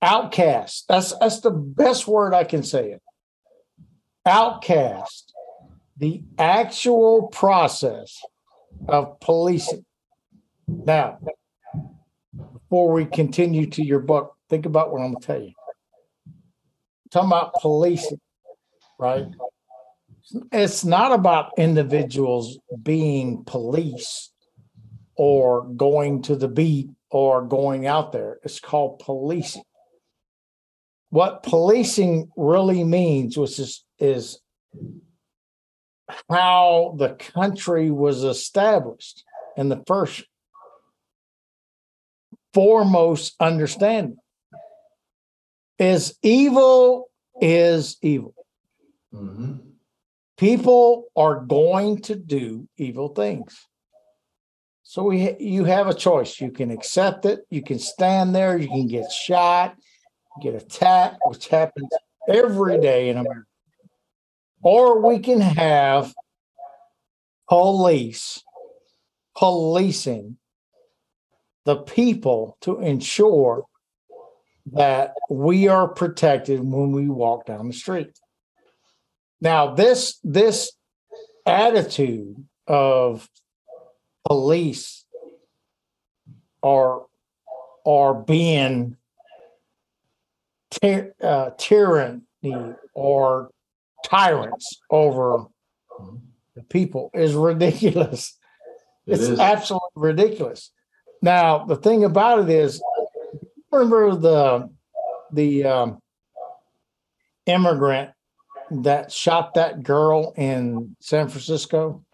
[0.00, 3.02] outcast that's that's the best word i can say it
[4.26, 5.32] outcast
[5.96, 8.20] the actual process
[8.88, 9.84] of policing.
[10.66, 11.18] Now,
[12.52, 15.52] before we continue to your book, think about what I'm going to tell you.
[17.10, 18.20] talking about policing,
[18.98, 19.26] right?
[20.50, 24.30] It's not about individuals being police
[25.14, 28.38] or going to the beat or going out there.
[28.42, 29.64] It's called policing.
[31.10, 34.40] What policing really means, which is, is
[36.30, 39.24] how the country was established
[39.56, 40.24] in the first
[42.54, 44.18] foremost understanding
[45.78, 47.10] is evil
[47.40, 48.34] is evil.
[49.12, 49.54] hmm
[50.38, 53.68] People are going to do evil things.
[54.82, 56.40] So we you have a choice.
[56.40, 59.76] You can accept it, you can stand there, you can get shot,
[60.42, 61.88] get attacked, which happens
[62.28, 63.46] every day in America.
[64.62, 66.14] Or we can have
[67.48, 68.42] police
[69.36, 70.36] policing
[71.64, 73.64] the people to ensure
[74.72, 78.18] that we are protected when we walk down the street.
[79.40, 80.72] Now, this this
[81.44, 83.28] attitude of
[84.24, 85.04] police
[86.62, 87.02] are
[87.84, 88.96] are being
[90.70, 92.22] ty- uh, tyranny
[92.94, 93.50] or
[94.12, 95.46] tyrants over
[96.54, 98.38] the people is ridiculous.
[99.06, 99.40] It it's is.
[99.40, 100.70] absolutely ridiculous.
[101.22, 102.82] Now, the thing about it is,
[103.70, 104.70] remember the
[105.32, 106.02] the um,
[107.46, 108.10] immigrant
[108.70, 112.04] that shot that girl in San Francisco,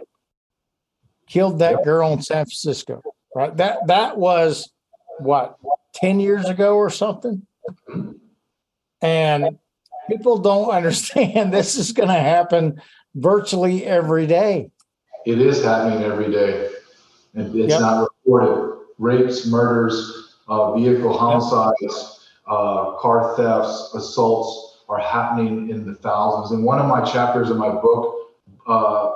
[1.26, 3.03] killed that girl in San Francisco,
[3.34, 3.57] right?
[3.57, 4.70] That that was
[5.18, 5.57] what
[5.92, 7.46] ten years ago or something,
[9.03, 9.59] and
[10.09, 12.80] people don't understand this is going to happen
[13.14, 14.70] virtually every day.
[15.26, 16.70] It is happening every day.
[17.34, 17.80] And it's Yep.
[17.80, 18.78] not reported.
[18.98, 26.50] Rapes, murders, uh, vehicle homicides, uh, car thefts, assaults are happening in the thousands.
[26.50, 28.30] In one of my chapters in my book,
[28.66, 29.12] uh,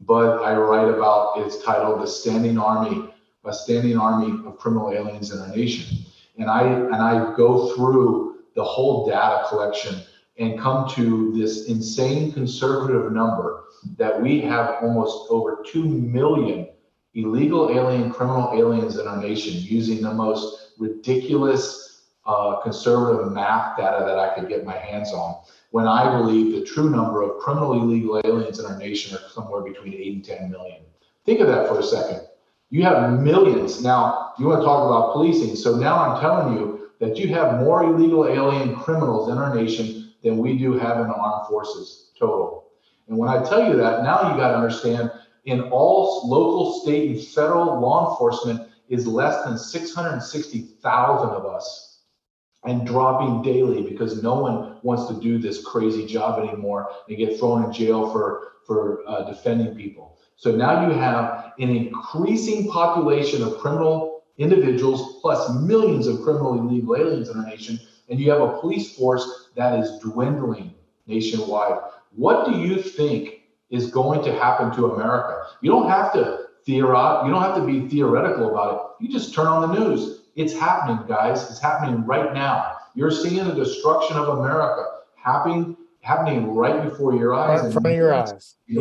[0.00, 3.08] Bud, I write about, it's titled The Standing Army,
[3.46, 5.98] a standing army of criminal aliens in our nation.
[6.38, 10.00] And I, and I go through the whole data collection
[10.38, 13.64] and come to this insane conservative number
[13.96, 16.68] that we have almost over 2 million
[17.14, 24.04] illegal alien, criminal aliens in our nation using the most ridiculous uh, conservative math data
[24.04, 25.42] that I could get my hands on.
[25.70, 29.62] When I believe the true number of criminal illegal aliens in our nation are somewhere
[29.62, 30.78] between 8 and 10 million.
[31.24, 32.26] Think of that for a second.
[32.70, 33.82] You have millions.
[33.82, 35.54] Now, you want to talk about policing.
[35.54, 39.93] So now I'm telling you that you have more illegal alien criminals in our nation
[40.24, 42.70] than we do have in the armed forces total.
[43.06, 45.12] And when I tell you that, now you got to understand
[45.44, 52.00] in all local, state, and federal law enforcement is less than 660,000 of us
[52.64, 57.38] and dropping daily because no one wants to do this crazy job anymore and get
[57.38, 60.18] thrown in jail for, for uh, defending people.
[60.36, 66.96] So now you have an increasing population of criminal individuals plus millions of criminal illegal
[66.96, 67.78] aliens in our nation,
[68.08, 70.74] and you have a police force that is dwindling
[71.06, 71.80] nationwide.
[72.14, 75.46] What do you think is going to happen to America?
[75.60, 79.04] You don't have to theorize, you don't have to be theoretical about it.
[79.04, 80.22] You just turn on the news.
[80.36, 81.48] It's happening, guys.
[81.50, 82.76] It's happening right now.
[82.94, 84.84] You're seeing the destruction of America
[85.16, 87.60] happening happening right before your eyes.
[87.60, 88.56] Right in front of your eyes.
[88.66, 88.80] think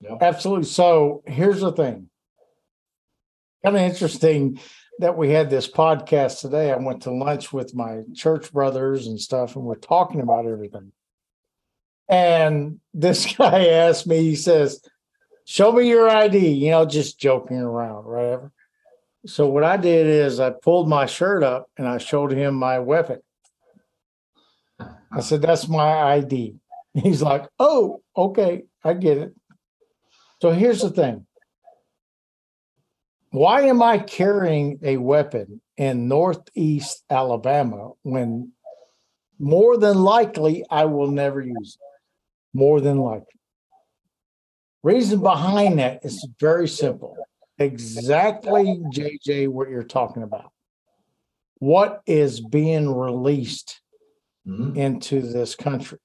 [0.00, 0.18] Yep.
[0.20, 0.66] Absolutely.
[0.66, 2.08] So here's the thing.
[3.64, 4.58] Kind of interesting
[5.00, 6.70] that we had this podcast today.
[6.70, 10.92] I went to lunch with my church brothers and stuff, and we're talking about everything.
[12.08, 14.82] And this guy asked me, he says,
[15.46, 18.52] Show me your ID, you know, just joking around, whatever.
[19.26, 22.78] So what I did is I pulled my shirt up and I showed him my
[22.78, 23.20] weapon.
[24.78, 26.56] I said, That's my ID.
[26.94, 29.34] He's like, Oh, okay, I get it.
[30.42, 31.26] So here's the thing.
[33.30, 38.52] Why am I carrying a weapon in Northeast Alabama when
[39.38, 42.58] more than likely I will never use it?
[42.58, 43.26] More than likely.
[44.82, 47.16] Reason behind that is very simple.
[47.58, 50.50] Exactly, JJ, what you're talking about.
[51.58, 53.80] What is being released
[54.46, 54.74] Mhm.
[54.76, 55.98] into this country.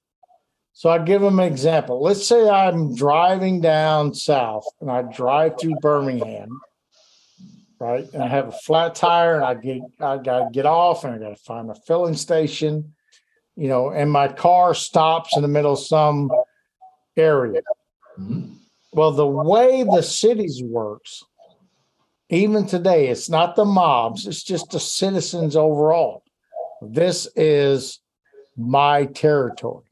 [0.74, 2.02] So I give them an example.
[2.02, 6.60] Let's say I'm driving down south and I drive through Birmingham,
[7.78, 8.06] right?
[8.12, 11.18] And I have a flat tire and I get I gotta get off and I
[11.18, 12.94] gotta find a filling station,
[13.56, 16.30] you know, and my car stops in the middle of some
[17.16, 17.60] area.
[18.18, 18.56] Mhm.
[18.92, 21.22] Well, the way the cities works,
[22.30, 26.22] even today, it's not the mobs, it's just the citizens overall.
[26.80, 28.00] This is
[28.56, 29.84] my territory.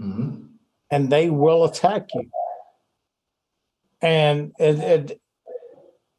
[0.00, 0.46] Mhm.
[0.92, 2.28] and they will attack you.
[4.02, 5.19] And it, it,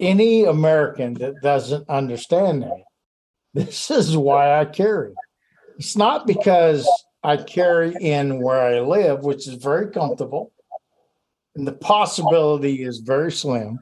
[0.01, 2.83] any American that doesn't understand that,
[3.53, 5.13] this is why I carry.
[5.77, 6.89] It's not because
[7.23, 10.51] I carry in where I live, which is very comfortable,
[11.55, 13.79] and the possibility is very slim.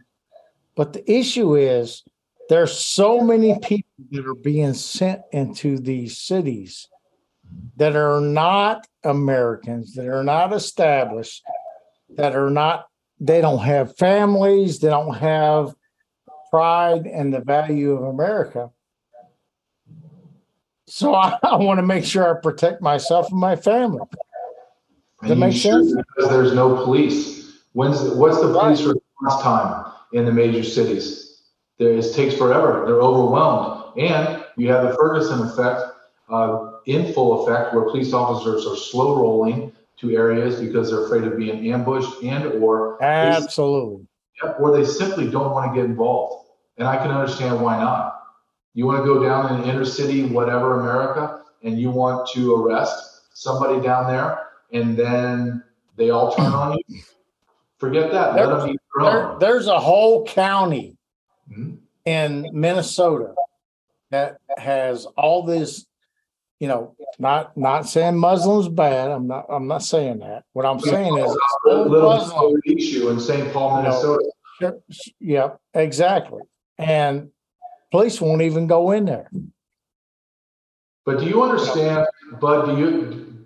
[0.75, 2.03] But the issue is
[2.49, 6.87] there's so many people that are being sent into these cities
[7.77, 11.43] that are not Americans, that are not established,
[12.15, 12.87] that are not,
[13.19, 15.73] they don't have families, they don't have
[16.49, 18.69] pride and the value of America.
[20.87, 24.01] So I, I want to make sure I protect myself and my family.
[25.21, 25.93] That And you makes sense?
[25.93, 27.57] Because there's no police.
[27.73, 31.43] When's, the- what's the police response time in the major cities?
[31.77, 32.83] There, it takes forever.
[32.85, 33.97] They're overwhelmed.
[33.97, 35.81] And you have the Ferguson effect,
[36.29, 41.23] uh, in full effect, where police officers are slow rolling to areas because they're afraid
[41.23, 44.07] of being ambushed and or Absolutely.
[44.43, 46.47] Yep, or they simply don't want to get involved.
[46.77, 48.23] And I can understand why not.
[48.73, 53.21] You want to go down in inner city, whatever, America, and you want to arrest
[53.33, 55.63] somebody down there, and then
[55.97, 57.01] they all turn on you.
[57.77, 58.35] Forget that.
[58.35, 60.97] Let them eat their There, there's a whole county
[61.51, 61.79] Mhm.
[62.05, 63.33] in Minnesota
[64.11, 65.85] that has all this,
[66.59, 69.11] you know, not not saying Muslims bad.
[69.11, 70.43] I'm not I'm not saying that.
[70.53, 72.61] What I'm saying is Little Muslim.
[72.65, 73.51] issue in St.
[73.53, 73.81] Paul.
[73.81, 74.25] Minnesota.
[74.89, 76.41] Sh- Yep, exactly.
[76.77, 77.29] And
[77.91, 79.29] police won't even go in there.
[81.05, 82.05] But do you understand,
[82.41, 83.45] Bud, do you,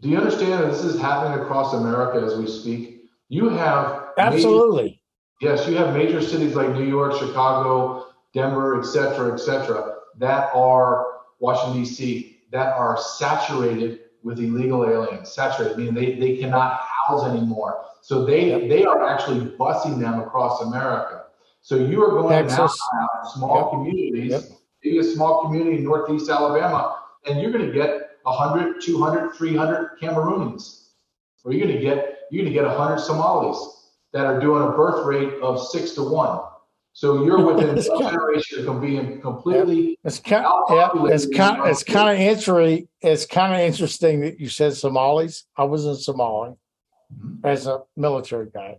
[0.00, 3.02] do you understand that this is happening across America as we speak?
[3.28, 3.86] You have.
[4.16, 5.02] major- Absolutely.
[5.40, 10.50] Yes, you have major cities like New York, Chicago, Denver, et cetera, et cetera, that
[10.52, 11.06] are
[11.40, 17.84] Washington DC, that are saturated with illegal aliens, saturated, meaning they, they cannot house anymore.
[18.02, 21.24] So they, they are actually busing them across America.
[21.60, 22.68] So you are going to now
[23.34, 23.70] small Yep.
[23.70, 24.42] communities, Yep.
[24.84, 29.98] maybe a small community in Northeast Alabama, and you're going to get 100, 200, 300
[30.00, 30.88] Cameroonians.
[31.44, 34.70] Or you're going to get, you're going to get 100 Somalis that are doing a
[34.70, 36.40] birth rate of six to one.
[36.98, 42.08] So you're within a generation of being completely, It's kind yeah, it's kind it's kind
[42.12, 42.88] of interesting.
[43.00, 45.44] It's kind of interesting that you said Somalis.
[45.56, 46.56] I was in Somalia
[47.16, 47.38] Mhm.
[47.44, 48.78] as a military guy,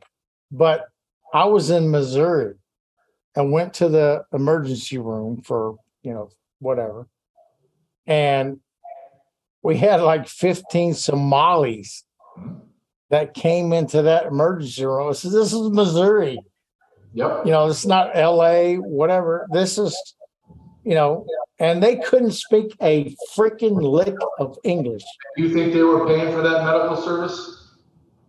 [0.52, 0.90] but
[1.34, 2.56] I was in Missouri
[3.38, 7.08] and went to the emergency room for you know whatever,
[8.06, 8.60] and
[9.64, 12.04] we had like 15 Somalis
[13.12, 15.08] that came into that emergency room.
[15.08, 16.38] I said, "This is Missouri."
[17.14, 17.42] Yep.
[17.46, 19.48] you know, it's not LA, whatever.
[19.52, 19.96] This is,
[20.84, 21.26] you know,
[21.60, 25.04] and they couldn't speak a freaking lick of English.
[25.38, 27.74] You think they were paying for that medical service?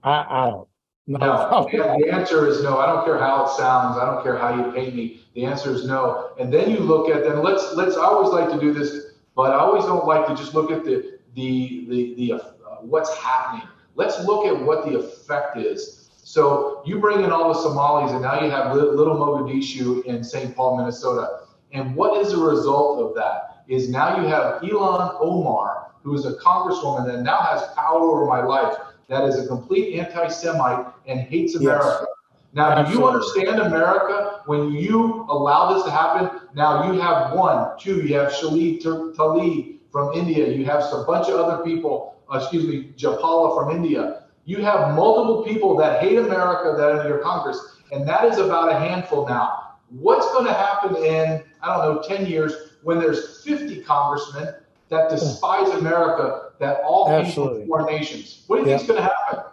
[0.03, 0.69] I, I don't
[1.07, 1.19] No.
[1.19, 1.69] know.
[1.73, 2.79] The answer is no.
[2.79, 3.99] I don't care how it sounds.
[3.99, 5.21] I don't care how you pay me.
[5.35, 6.31] The answer is no.
[6.39, 7.97] And then you look at then let's let's.
[7.97, 10.85] I always like to do this, but I always don't like to just look at
[10.85, 12.39] the the the the uh,
[12.81, 13.67] what's happening.
[13.95, 16.00] Let's look at what the effect is.
[16.31, 20.55] So you bring in all the Somalis, and now you have little Mogadishu in St.
[20.55, 21.41] Paul, Minnesota.
[21.73, 23.65] And what is the result of that?
[23.67, 28.27] Is now you have Ilhan Omar, who is a congresswoman that now has power over
[28.27, 28.77] my life,
[29.09, 32.07] that is a complete anti-Semite and hates America.
[32.53, 36.43] Now, do you understand America when you allow this to happen?
[36.55, 41.29] Now you have one, two, you have Shalid Tlaib from India, you have a bunch
[41.29, 44.27] of other people, uh, excuse me, Jayapal from India.
[44.51, 48.39] You have multiple people that hate America that are in your Congress, and that is
[48.39, 49.77] about a handful now.
[49.91, 54.53] What's going to happen in, I don't know, 10 years when there's 50 congressmen
[54.89, 55.15] that hmm.
[55.15, 57.61] despise America that all Absolutely.
[57.61, 58.43] from foreign nations?
[58.49, 59.45] What do you think is going to happen?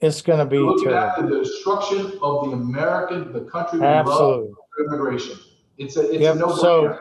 [0.00, 1.28] It's going to be terrible.
[1.28, 4.54] the destruction of the American, the country we love Absolutely.
[4.86, 5.36] immigration.
[5.78, 6.96] It's a, it's Yep, no so-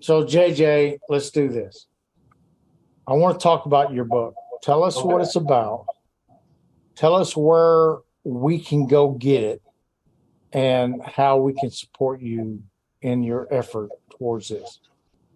[0.00, 1.86] So, JJ, let's do this.
[3.06, 4.34] I want to talk about your book.
[4.62, 5.86] Tell us what it's about.
[6.96, 9.62] Tell us where we can go get it
[10.52, 12.62] and how we can support you
[13.02, 14.80] in your effort towards this.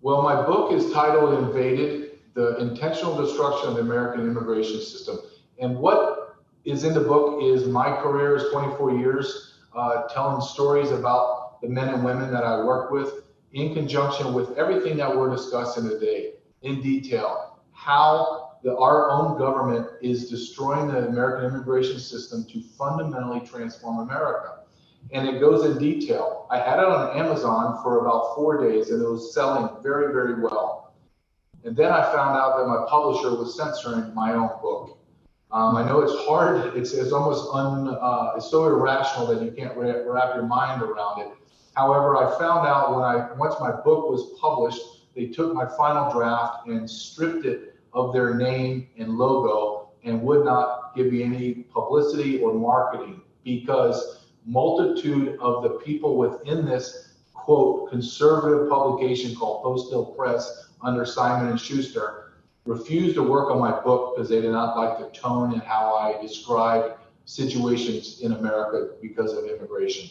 [0.01, 5.18] Well, my book is titled Invaded The Intentional Destruction of the American Immigration System.
[5.61, 10.91] And what is in the book is my career is 24 years uh, telling stories
[10.91, 15.31] about the men and women that I work with in conjunction with everything that we're
[15.31, 17.61] discussing today in detail.
[17.73, 24.61] How that our own government is destroying the American immigration system to fundamentally transform America.
[25.11, 26.47] And it goes in detail.
[26.51, 30.41] I had it on Amazon for about four days and it was selling very, very
[30.41, 30.95] well.
[31.65, 34.99] And then I found out that my publisher was censoring my own book.
[35.51, 36.77] Um, I know it's hard.
[36.77, 41.21] It's, it's almost un, uh, it's so irrational that you can't wrap your mind around
[41.21, 41.29] it.
[41.75, 44.81] However, I found out when I once my book was published,
[45.15, 50.45] they took my final draft and stripped it of their name and logo and would
[50.45, 57.90] not give me any publicity or marketing because multitude of the people within this quote
[57.90, 62.32] conservative publication called Post Hill Press under Simon and Schuster
[62.64, 65.95] refused to work on my book because they did not like the tone and how
[65.95, 70.09] I described situations in America because of immigration.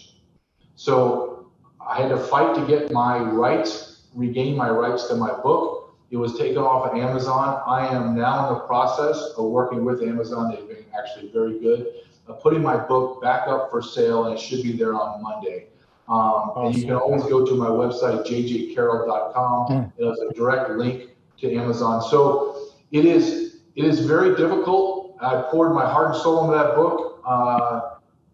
[0.76, 1.52] So
[1.86, 5.81] I had to fight to get my rights, regain my rights to my book.
[6.12, 7.64] It was taken off of Amazon.
[7.66, 10.54] I am now in the process of working with Amazon.
[10.54, 11.88] They've been actually very good.
[12.28, 15.68] Uh, putting my book back up for sale, and it should be there on Monday.
[16.10, 16.66] Um, awesome.
[16.66, 19.68] And you can always go to my website, jjcarrell.com.
[19.68, 19.92] Mm.
[19.98, 22.02] It has a direct link to Amazon.
[22.02, 25.16] So it is it is very difficult.
[25.22, 27.22] I poured my heart and soul into that book.
[27.26, 27.92] Uh,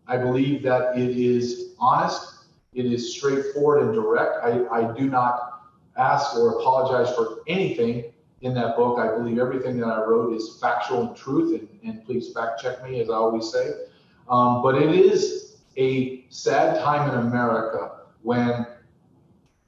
[0.07, 2.45] I believe that it is honest.
[2.73, 4.43] It is straightforward and direct.
[4.43, 5.46] I, I do not
[5.97, 8.99] ask or apologize for anything in that book.
[8.99, 12.83] I believe everything that I wrote is factual and truth, and, and please fact check
[12.83, 13.71] me, as I always say.
[14.29, 18.67] Um, but it is a sad time in America when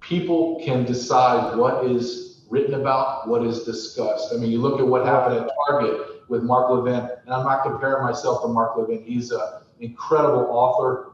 [0.01, 4.34] people can decide what is written about, what is discussed.
[4.34, 7.63] I mean, you look at what happened at Target with Mark Levin, and I'm not
[7.63, 9.03] comparing myself to Mark Levin.
[9.03, 9.41] He's an
[9.80, 11.11] incredible author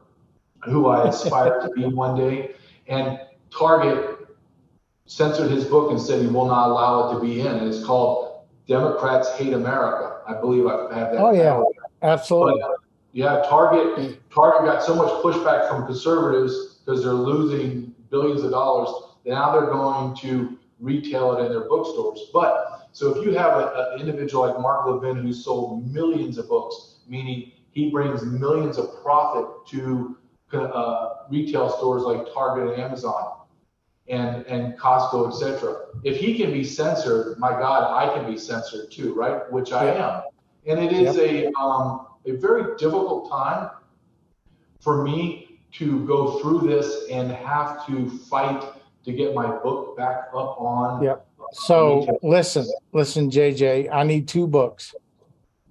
[0.64, 2.54] who I aspire to be one day.
[2.88, 4.15] And Target
[5.06, 7.46] censored his book and said he will not allow it to be in.
[7.46, 10.20] And it's called Democrats Hate America.
[10.26, 11.18] I believe I have had that.
[11.18, 11.62] Oh, yeah,
[12.02, 12.60] absolutely.
[12.60, 12.76] But,
[13.12, 18.90] yeah, Target Target got so much pushback from conservatives because they're losing billions of dollars.
[19.24, 22.28] Now they're going to retail it in their bookstores.
[22.32, 26.96] But so if you have an individual like Mark Levin who sold millions of books,
[27.08, 30.16] meaning he brings millions of profit to
[30.52, 33.36] uh, retail stores like Target and Amazon
[34.08, 35.86] and and Costco, etc.
[36.04, 39.50] If he can be censored, my God, I can be censored too, right?
[39.50, 40.22] Which I am.
[40.66, 41.52] And it is yep.
[41.56, 43.70] a um, a very difficult time
[44.80, 48.64] for me to go through this and have to fight
[49.04, 51.02] to get my book back up on.
[51.02, 51.26] Yep.
[51.52, 54.94] So listen, listen, JJ, I need two books.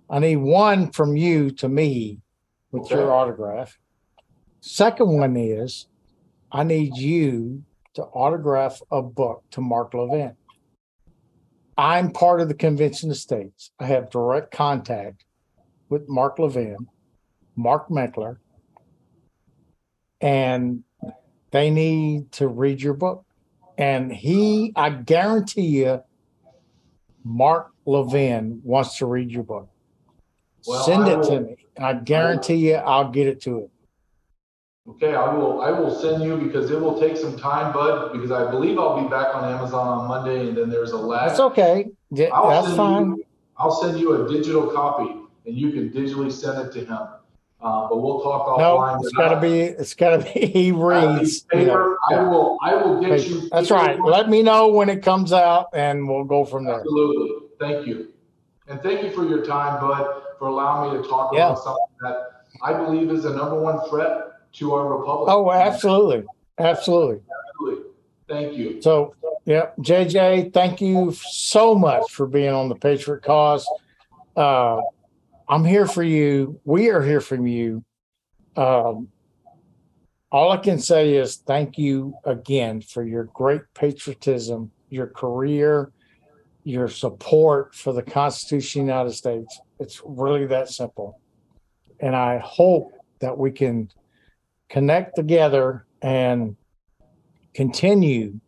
[0.09, 2.19] I need one from you to me
[2.71, 2.95] with okay.
[2.95, 3.77] your autograph.
[4.61, 5.87] Second one is
[6.51, 7.63] I need you
[7.95, 10.35] to autograph a book to Mark Levin.
[11.77, 13.71] I'm part of the Convention of States.
[13.79, 15.25] I have direct contact
[15.89, 16.77] with Mark Levin,
[17.55, 18.37] Mark Meckler,
[20.21, 20.83] and
[21.51, 23.25] they need to read your book.
[23.77, 26.01] And he, I guarantee you,
[27.23, 29.69] Mark Levin wants to read your book.
[30.65, 31.57] Well, Send it to me.
[31.75, 33.69] And I guarantee you I'll get it to him.
[34.87, 35.61] Okay, I will.
[35.61, 38.13] I will send you because it will take some time, bud.
[38.13, 41.29] Because I believe I'll be back on Amazon on Monday, and then there's a lag.
[41.29, 41.87] That's okay.
[42.11, 43.15] Yeah, that's fine.
[43.15, 43.25] You,
[43.57, 45.11] I'll send you a digital copy,
[45.47, 46.99] and you can digitally send it to him.
[47.61, 48.99] Uh, but we'll talk offline.
[48.99, 49.59] No, it's got to be.
[49.61, 50.45] It's got to be.
[50.53, 51.41] He reads.
[51.41, 52.59] Paper, I will.
[52.61, 53.27] I will get paper.
[53.27, 53.49] you.
[53.49, 53.99] That's right.
[53.99, 56.81] Let me know when it comes out, and we'll go from there.
[56.81, 57.47] Absolutely.
[57.59, 58.13] Thank you,
[58.67, 61.47] and thank you for your time, bud, for allowing me to talk yeah.
[61.47, 65.29] about something that I believe is the number one threat to our republic.
[65.29, 66.25] Oh, absolutely.
[66.57, 67.21] Absolutely.
[67.49, 67.91] Absolutely.
[68.27, 68.81] Thank you.
[68.81, 73.67] So, yeah, JJ, thank you so much for being on the Patriot Cause.
[74.35, 74.81] Uh,
[75.47, 76.59] I'm here for you.
[76.63, 77.83] We are here for you.
[78.55, 79.09] Um,
[80.31, 85.91] all I can say is thank you again for your great patriotism, your career,
[86.63, 89.59] your support for the Constitution of the United States.
[89.79, 91.19] It's really that simple.
[91.99, 93.89] And I hope that we can
[94.75, 96.57] connect together and
[97.53, 98.41] continue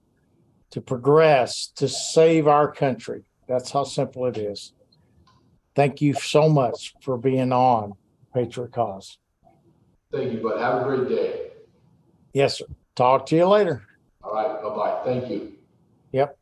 [0.69, 3.23] to progress to save our country.
[3.47, 4.73] That's how simple it is.
[5.73, 7.93] Thank you so much for being on
[8.33, 9.19] Patriot Cause.
[10.11, 10.59] Thank you, bud.
[10.59, 11.51] Have a great day.
[12.33, 12.65] Yes, sir.
[12.97, 13.83] Talk to you later.
[14.21, 14.61] All right.
[14.61, 15.01] Bye bye.
[15.05, 15.53] Thank you.
[16.11, 16.37] Yep.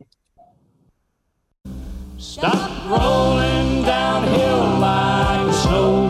[2.17, 6.04] Stop rolling downhill like a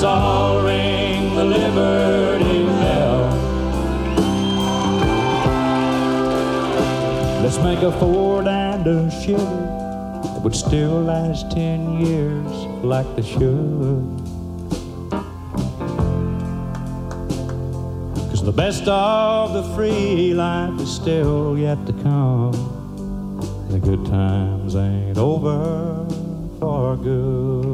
[0.00, 3.22] shall ring the liberty bell.
[7.42, 12.50] Let's make a Ford and a Chevy that would still last ten years
[12.82, 14.04] like they should.
[18.30, 22.52] Cause the best of the free life is still yet to come.
[23.70, 26.06] The good times ain't over
[26.58, 27.73] for good.